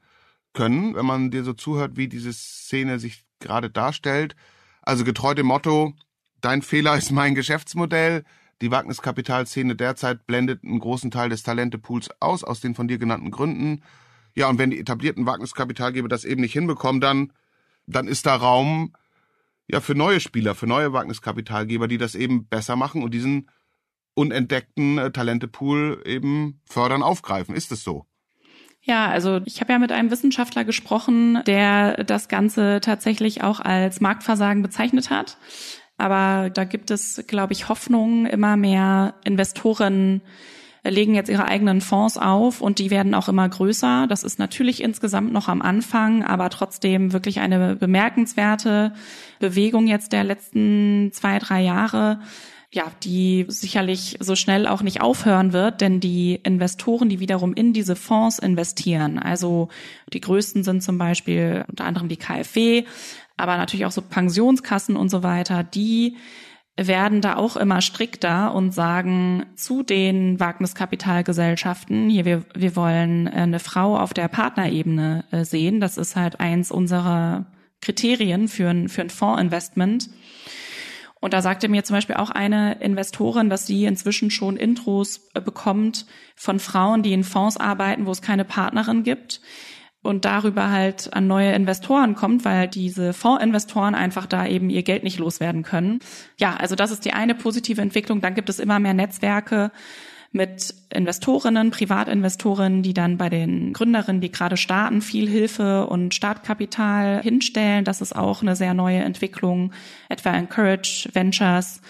können, 0.53 0.95
wenn 0.95 1.05
man 1.05 1.31
dir 1.31 1.43
so 1.43 1.53
zuhört, 1.53 1.97
wie 1.97 2.07
diese 2.07 2.31
Szene 2.33 2.99
sich 2.99 3.25
gerade 3.39 3.69
darstellt. 3.69 4.35
Also 4.81 5.03
getreu 5.03 5.33
dem 5.33 5.47
Motto, 5.47 5.93
dein 6.41 6.61
Fehler 6.61 6.95
ist 6.97 7.11
mein 7.11 7.35
Geschäftsmodell. 7.35 8.23
Die 8.61 8.71
Wagniskapitalszene 8.71 9.75
derzeit 9.75 10.25
blendet 10.25 10.63
einen 10.63 10.79
großen 10.79 11.11
Teil 11.11 11.29
des 11.29 11.43
Talentepools 11.43 12.09
aus, 12.21 12.43
aus 12.43 12.61
den 12.61 12.75
von 12.75 12.87
dir 12.87 12.97
genannten 12.97 13.31
Gründen. 13.31 13.83
Ja, 14.35 14.49
und 14.49 14.57
wenn 14.57 14.71
die 14.71 14.79
etablierten 14.79 15.25
Wagniskapitalgeber 15.25 16.07
das 16.07 16.25
eben 16.25 16.41
nicht 16.41 16.53
hinbekommen, 16.53 17.01
dann, 17.01 17.33
dann 17.87 18.07
ist 18.07 18.25
da 18.25 18.35
Raum, 18.35 18.93
ja, 19.67 19.81
für 19.81 19.95
neue 19.95 20.19
Spieler, 20.19 20.55
für 20.55 20.67
neue 20.67 20.93
Wagniskapitalgeber, 20.93 21.87
die 21.87 21.97
das 21.97 22.15
eben 22.15 22.47
besser 22.47 22.75
machen 22.75 23.03
und 23.03 23.13
diesen 23.13 23.49
unentdeckten 24.13 24.97
äh, 24.97 25.11
Talentepool 25.11 26.01
eben 26.05 26.61
fördern, 26.65 27.03
aufgreifen. 27.03 27.55
Ist 27.55 27.71
es 27.71 27.83
so? 27.83 28.05
Ja, 28.85 29.07
also 29.07 29.39
ich 29.45 29.61
habe 29.61 29.71
ja 29.71 29.79
mit 29.79 29.93
einem 29.93 30.11
Wissenschaftler 30.11 30.65
gesprochen, 30.65 31.39
der 31.47 32.03
das 32.03 32.27
Ganze 32.27 32.81
tatsächlich 32.81 33.41
auch 33.41 33.61
als 33.61 34.01
Marktversagen 34.01 34.61
bezeichnet 34.61 35.09
hat. 35.09 35.37
Aber 35.97 36.49
da 36.49 36.65
gibt 36.65 36.91
es, 36.91 37.23
glaube 37.27 37.53
ich, 37.53 37.69
Hoffnung, 37.69 38.25
immer 38.25 38.57
mehr 38.57 39.15
Investoren 39.23 40.21
legen 40.83 41.15
jetzt 41.15 41.29
ihre 41.29 41.45
eigenen 41.45 41.79
Fonds 41.79 42.17
auf 42.17 42.59
und 42.59 42.77
die 42.77 42.91
werden 42.91 43.13
auch 43.13 43.29
immer 43.29 43.47
größer. 43.47 44.05
Das 44.07 44.23
ist 44.23 44.37
natürlich 44.37 44.83
insgesamt 44.83 45.31
noch 45.31 45.47
am 45.47 45.61
Anfang, 45.61 46.25
aber 46.25 46.49
trotzdem 46.49 47.13
wirklich 47.13 47.39
eine 47.39 47.77
bemerkenswerte 47.77 48.93
Bewegung 49.39 49.87
jetzt 49.87 50.11
der 50.11 50.25
letzten 50.25 51.11
zwei, 51.13 51.39
drei 51.39 51.61
Jahre 51.61 52.19
ja, 52.73 52.91
die 53.03 53.45
sicherlich 53.49 54.17
so 54.19 54.35
schnell 54.35 54.65
auch 54.65 54.81
nicht 54.81 54.99
aufhören 54.99 55.53
wird, 55.53 55.79
denn 55.79 55.99
die 55.99 56.39
Investoren, 56.43 57.07
die 57.07 57.19
wiederum 57.19 57.53
in 57.53 57.71
diese 57.71 57.95
Fonds 57.95 58.39
investieren, 58.39 59.19
also 59.19 59.69
die 60.11 60.21
größten 60.21 60.63
sind 60.63 60.81
zum 60.81 60.97
Beispiel 60.97 61.65
unter 61.69 61.85
anderem 61.85 62.09
die 62.09 62.17
KfW, 62.17 62.83
aber 63.37 63.57
natürlich 63.57 63.85
auch 63.85 63.91
so 63.91 64.01
Pensionskassen 64.01 64.95
und 64.95 65.09
so 65.09 65.21
weiter, 65.21 65.63
die 65.63 66.17
werden 66.75 67.21
da 67.21 67.35
auch 67.35 67.55
immer 67.55 67.81
strikter 67.81 68.55
und 68.55 68.73
sagen 68.73 69.45
zu 69.55 69.83
den 69.83 70.39
Wagniskapitalgesellschaften, 70.39 72.09
hier, 72.09 72.25
wir, 72.25 72.43
wir 72.55 72.75
wollen 72.75 73.27
eine 73.27 73.59
Frau 73.59 73.95
auf 73.99 74.15
der 74.15 74.27
Partnerebene 74.27 75.25
äh, 75.29 75.45
sehen. 75.45 75.79
Das 75.79 75.97
ist 75.97 76.15
halt 76.15 76.39
eins 76.39 76.71
unserer 76.71 77.45
Kriterien 77.81 78.47
für 78.47 78.69
ein, 78.69 78.89
für 78.89 79.01
ein 79.01 79.11
Fondsinvestment. 79.11 80.09
Und 81.23 81.31
da 81.31 81.41
sagte 81.41 81.69
mir 81.69 81.85
zum 81.85 81.95
Beispiel 81.95 82.17
auch 82.17 82.31
eine 82.31 82.81
Investorin, 82.81 83.49
dass 83.49 83.65
sie 83.65 83.85
inzwischen 83.85 84.29
schon 84.29 84.57
Intros 84.57 85.29
äh, 85.33 85.39
bekommt 85.39 86.05
von 86.35 86.59
Frauen, 86.59 87.01
die 87.01 87.13
in 87.13 87.23
Fonds 87.23 87.55
arbeiten, 87.55 88.05
wo 88.05 88.11
es 88.11 88.21
keine 88.21 88.43
Partnerin 88.43 89.03
gibt 89.03 89.39
und 90.01 90.25
darüber 90.25 90.69
halt 90.69 91.13
an 91.13 91.27
neue 91.27 91.53
Investoren 91.53 92.15
kommt, 92.15 92.43
weil 92.43 92.67
diese 92.67 93.13
Fondsinvestoren 93.13 93.95
einfach 93.95 94.25
da 94.25 94.45
eben 94.45 94.69
ihr 94.69 94.83
Geld 94.83 95.05
nicht 95.05 95.17
loswerden 95.17 95.63
können. 95.63 95.99
Ja, 96.41 96.57
also 96.57 96.75
das 96.75 96.91
ist 96.91 97.05
die 97.05 97.13
eine 97.13 97.35
positive 97.35 97.81
Entwicklung. 97.81 98.19
Dann 98.19 98.35
gibt 98.35 98.49
es 98.49 98.59
immer 98.59 98.79
mehr 98.79 98.93
Netzwerke 98.93 99.71
mit 100.33 100.73
Investorinnen, 100.89 101.69
Privatinvestorinnen, 101.71 102.81
die 102.81 102.93
dann 102.93 103.17
bei 103.17 103.29
den 103.29 103.71
Gründerinnen, 103.71 104.19
die 104.19 104.31
gerade 104.31 104.57
starten, 104.57 105.01
viel 105.01 105.29
Hilfe 105.29 105.85
und 105.85 106.13
Startkapital 106.13 107.21
hinstellen. 107.21 107.85
Das 107.85 108.01
ist 108.01 108.15
auch 108.15 108.41
eine 108.41 108.55
sehr 108.55 108.73
neue 108.73 108.99
Entwicklung, 108.99 109.71
etwa 110.09 110.31
Encourage 110.31 111.07
Ventures. 111.13 111.81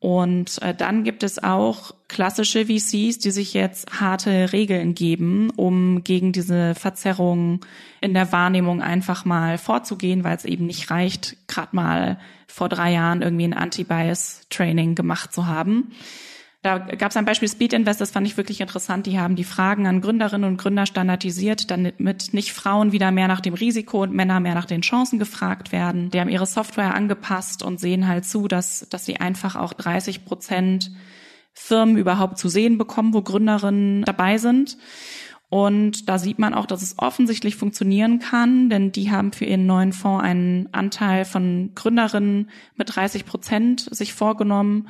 Und 0.00 0.60
äh, 0.62 0.74
dann 0.74 1.02
gibt 1.02 1.22
es 1.22 1.42
auch 1.42 1.92
klassische 2.08 2.66
VCs, 2.66 3.18
die 3.18 3.30
sich 3.30 3.54
jetzt 3.54 4.00
harte 4.00 4.52
Regeln 4.52 4.94
geben, 4.94 5.50
um 5.50 6.04
gegen 6.04 6.32
diese 6.32 6.74
Verzerrung 6.74 7.64
in 8.00 8.14
der 8.14 8.30
Wahrnehmung 8.32 8.80
einfach 8.80 9.24
mal 9.24 9.58
vorzugehen, 9.58 10.22
weil 10.22 10.36
es 10.36 10.44
eben 10.44 10.66
nicht 10.66 10.90
reicht, 10.90 11.36
gerade 11.48 11.74
mal 11.74 12.18
vor 12.46 12.68
drei 12.68 12.92
Jahren 12.92 13.22
irgendwie 13.22 13.44
ein 13.44 13.54
Anti-Bias-Training 13.54 14.94
gemacht 14.94 15.32
zu 15.32 15.46
haben. 15.46 15.92
Da 16.68 16.76
gab 16.76 17.12
es 17.12 17.16
ein 17.16 17.24
Beispiel 17.24 17.48
Speed 17.48 17.72
Invest, 17.72 17.98
das 17.98 18.10
fand 18.10 18.26
ich 18.26 18.36
wirklich 18.36 18.60
interessant. 18.60 19.06
Die 19.06 19.18
haben 19.18 19.36
die 19.36 19.44
Fragen 19.44 19.86
an 19.86 20.02
Gründerinnen 20.02 20.46
und 20.46 20.58
Gründer 20.58 20.84
standardisiert, 20.84 21.70
damit 21.70 22.34
nicht 22.34 22.52
Frauen 22.52 22.92
wieder 22.92 23.10
mehr 23.10 23.26
nach 23.26 23.40
dem 23.40 23.54
Risiko 23.54 24.02
und 24.02 24.12
Männer 24.12 24.38
mehr 24.38 24.54
nach 24.54 24.66
den 24.66 24.82
Chancen 24.82 25.18
gefragt 25.18 25.72
werden. 25.72 26.10
Die 26.10 26.20
haben 26.20 26.28
ihre 26.28 26.44
Software 26.44 26.94
angepasst 26.94 27.62
und 27.62 27.80
sehen 27.80 28.06
halt 28.06 28.26
zu, 28.26 28.48
dass, 28.48 28.86
dass 28.90 29.06
sie 29.06 29.16
einfach 29.16 29.56
auch 29.56 29.72
30 29.72 30.26
Prozent 30.26 30.90
Firmen 31.54 31.96
überhaupt 31.96 32.36
zu 32.36 32.50
sehen 32.50 32.76
bekommen, 32.76 33.14
wo 33.14 33.22
Gründerinnen 33.22 34.02
dabei 34.02 34.36
sind. 34.36 34.76
Und 35.48 36.10
da 36.10 36.18
sieht 36.18 36.38
man 36.38 36.52
auch, 36.52 36.66
dass 36.66 36.82
es 36.82 36.98
offensichtlich 36.98 37.56
funktionieren 37.56 38.18
kann, 38.18 38.68
denn 38.68 38.92
die 38.92 39.10
haben 39.10 39.32
für 39.32 39.46
ihren 39.46 39.64
neuen 39.64 39.94
Fonds 39.94 40.22
einen 40.22 40.68
Anteil 40.74 41.24
von 41.24 41.70
Gründerinnen 41.74 42.50
mit 42.76 42.94
30 42.94 43.24
Prozent 43.24 43.88
sich 43.90 44.12
vorgenommen. 44.12 44.88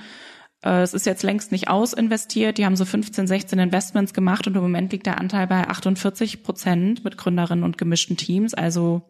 Äh, 0.62 0.82
es 0.82 0.94
ist 0.94 1.06
jetzt 1.06 1.22
längst 1.22 1.52
nicht 1.52 1.68
ausinvestiert. 1.68 2.58
Die 2.58 2.64
haben 2.64 2.76
so 2.76 2.84
15, 2.84 3.26
16 3.26 3.58
Investments 3.58 4.12
gemacht 4.12 4.46
und 4.46 4.56
im 4.56 4.62
Moment 4.62 4.92
liegt 4.92 5.06
der 5.06 5.18
Anteil 5.18 5.46
bei 5.46 5.68
48 5.68 6.42
Prozent 6.42 7.04
mit 7.04 7.16
Gründerinnen 7.16 7.64
und 7.64 7.78
gemischten 7.78 8.16
Teams. 8.16 8.54
Also 8.54 9.02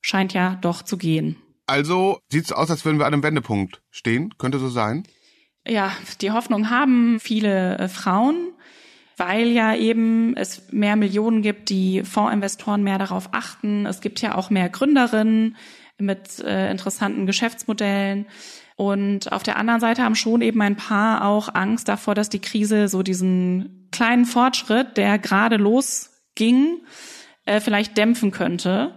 scheint 0.00 0.32
ja 0.32 0.58
doch 0.60 0.82
zu 0.82 0.96
gehen. 0.96 1.36
Also 1.66 2.18
sieht 2.30 2.44
es 2.44 2.52
aus, 2.52 2.70
als 2.70 2.84
würden 2.84 2.98
wir 2.98 3.06
an 3.06 3.14
einem 3.14 3.22
Wendepunkt 3.22 3.80
stehen. 3.90 4.34
Könnte 4.38 4.58
so 4.58 4.68
sein? 4.68 5.04
Ja, 5.66 5.92
die 6.20 6.30
Hoffnung 6.30 6.68
haben 6.68 7.18
viele 7.20 7.78
äh, 7.78 7.88
Frauen, 7.88 8.52
weil 9.16 9.48
ja 9.48 9.74
eben 9.74 10.36
es 10.36 10.70
mehr 10.72 10.96
Millionen 10.96 11.40
gibt, 11.40 11.70
die 11.70 12.02
Fondsinvestoren 12.04 12.82
mehr 12.82 12.98
darauf 12.98 13.30
achten. 13.32 13.86
Es 13.86 14.02
gibt 14.02 14.20
ja 14.20 14.34
auch 14.34 14.50
mehr 14.50 14.68
Gründerinnen 14.68 15.56
mit 15.98 16.40
äh, 16.40 16.70
interessanten 16.70 17.24
Geschäftsmodellen. 17.24 18.26
Und 18.76 19.30
auf 19.32 19.42
der 19.42 19.56
anderen 19.56 19.80
Seite 19.80 20.02
haben 20.02 20.16
schon 20.16 20.42
eben 20.42 20.60
ein 20.60 20.76
paar 20.76 21.24
auch 21.24 21.54
Angst 21.54 21.88
davor, 21.88 22.14
dass 22.14 22.28
die 22.28 22.40
Krise 22.40 22.88
so 22.88 23.02
diesen 23.02 23.88
kleinen 23.92 24.24
Fortschritt, 24.24 24.96
der 24.96 25.18
gerade 25.18 25.56
losging, 25.56 26.78
äh, 27.44 27.60
vielleicht 27.60 27.96
dämpfen 27.96 28.32
könnte. 28.32 28.94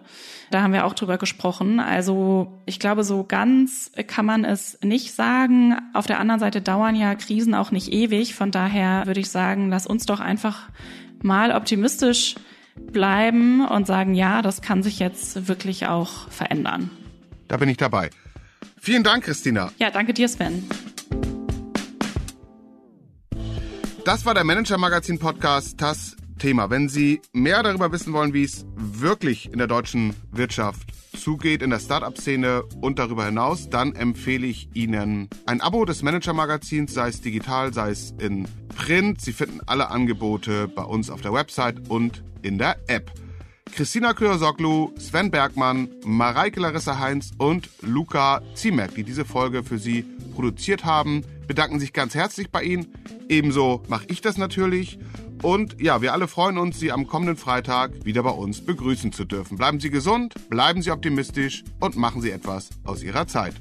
Da 0.50 0.62
haben 0.62 0.74
wir 0.74 0.86
auch 0.86 0.94
drüber 0.94 1.18
gesprochen. 1.18 1.80
Also 1.80 2.62
ich 2.66 2.80
glaube, 2.80 3.04
so 3.04 3.24
ganz 3.24 3.92
kann 4.08 4.26
man 4.26 4.46
es 4.46 4.80
nicht 4.82 5.14
sagen. 5.14 5.76
Auf 5.94 6.08
der 6.08 6.20
anderen 6.20 6.40
Seite 6.40 6.62
dauern 6.62 6.96
ja 6.96 7.14
Krisen 7.16 7.54
auch 7.54 7.72
nicht 7.72 7.92
ewig. 7.92 8.34
Von 8.34 8.52
daher 8.52 9.06
würde 9.06 9.20
ich 9.20 9.30
sagen, 9.30 9.70
lass 9.70 9.86
uns 9.86 10.06
doch 10.06 10.22
einfach 10.22 10.70
mal 11.22 11.52
optimistisch 11.52 12.36
bleiben 12.76 13.66
und 13.68 13.88
sagen, 13.88 14.14
ja, 14.14 14.42
das 14.42 14.62
kann 14.62 14.84
sich 14.84 15.00
jetzt 15.00 15.48
wirklich 15.48 15.88
auch 15.88 16.30
verändern. 16.30 16.92
Da 17.48 17.58
bin 17.58 17.70
ich 17.70 17.78
dabei. 17.78 18.10
Vielen 18.80 19.04
Dank, 19.04 19.24
Christina. 19.24 19.72
Ja, 19.80 19.92
danke 19.92 20.14
dir, 20.14 20.28
Sven. 20.30 20.64
Das 24.06 24.26
war 24.26 24.34
der 24.34 24.44
Manager 24.46 24.78
Magazin 24.78 25.20
Podcast 25.20 25.82
Das 25.82 26.16
Thema. 26.40 26.70
Wenn 26.70 26.88
Sie 26.88 27.22
mehr 27.34 27.62
darüber 27.64 27.92
wissen 27.92 28.14
wollen, 28.14 28.34
wie 28.34 28.44
es 28.44 28.66
wirklich 28.76 29.52
in 29.52 29.58
der 29.58 29.68
deutschen 29.68 30.14
Wirtschaft 30.32 30.92
zugeht, 31.18 31.62
in 31.62 31.72
der 31.72 31.80
Startup-Szene 31.80 32.64
und 32.80 33.00
darüber 33.00 33.26
hinaus, 33.26 33.70
dann 33.70 33.96
empfehle 33.96 34.48
ich 34.48 34.70
Ihnen 34.74 35.30
ein 35.46 35.62
Abo 35.62 35.84
des 35.84 36.04
Manager 36.04 36.34
Magazins, 36.34 36.94
sei 36.94 37.10
es 37.10 37.22
digital, 37.22 37.74
sei 37.74 37.90
es 37.90 38.14
in 38.20 38.48
Print. 38.76 39.20
Sie 39.20 39.34
finden 39.34 39.60
alle 39.66 39.90
Angebote 39.90 40.68
bei 40.68 40.84
uns 40.84 41.10
auf 41.10 41.22
der 41.22 41.34
Website 41.34 41.90
und 41.90 42.24
in 42.44 42.58
der 42.58 42.78
App. 42.88 43.12
Christina 43.74 44.14
Köhr-Soglu, 44.14 44.92
Sven 44.98 45.32
Bergmann, 45.32 45.90
Mareike 46.04 46.60
Larissa 46.60 47.00
Heinz 47.00 47.32
und 47.38 47.70
Luca 47.82 48.42
Ziemek, 48.56 48.96
die 48.96 49.04
diese 49.04 49.26
Folge 49.26 49.64
für 49.64 49.78
Sie 49.78 50.04
produziert 50.36 50.86
haben, 50.86 51.24
bedanken 51.48 51.80
sich 51.80 51.94
ganz 51.94 52.16
herzlich 52.16 52.52
bei 52.52 52.64
Ihnen. 52.64 52.88
Ebenso 53.30 53.84
mache 53.88 54.06
ich 54.08 54.22
das 54.22 54.38
natürlich. 54.38 55.00
Und 55.44 55.80
ja, 55.80 56.02
wir 56.02 56.14
alle 56.14 56.28
freuen 56.28 56.58
uns, 56.58 56.80
Sie 56.80 56.92
am 56.92 57.08
kommenden 57.08 57.38
Freitag 57.38 58.06
wieder 58.06 58.24
bei 58.24 58.32
uns 58.32 58.66
begrüßen 58.66 59.12
zu 59.12 59.26
dürfen. 59.26 59.58
Bleiben 59.58 59.80
Sie 59.80 59.90
gesund, 59.90 60.34
bleiben 60.50 60.82
Sie 60.82 60.92
optimistisch 60.92 61.64
und 61.80 61.96
machen 61.96 62.22
Sie 62.22 62.32
etwas 62.32 62.70
aus 62.84 63.04
Ihrer 63.04 63.28
Zeit. 63.28 63.54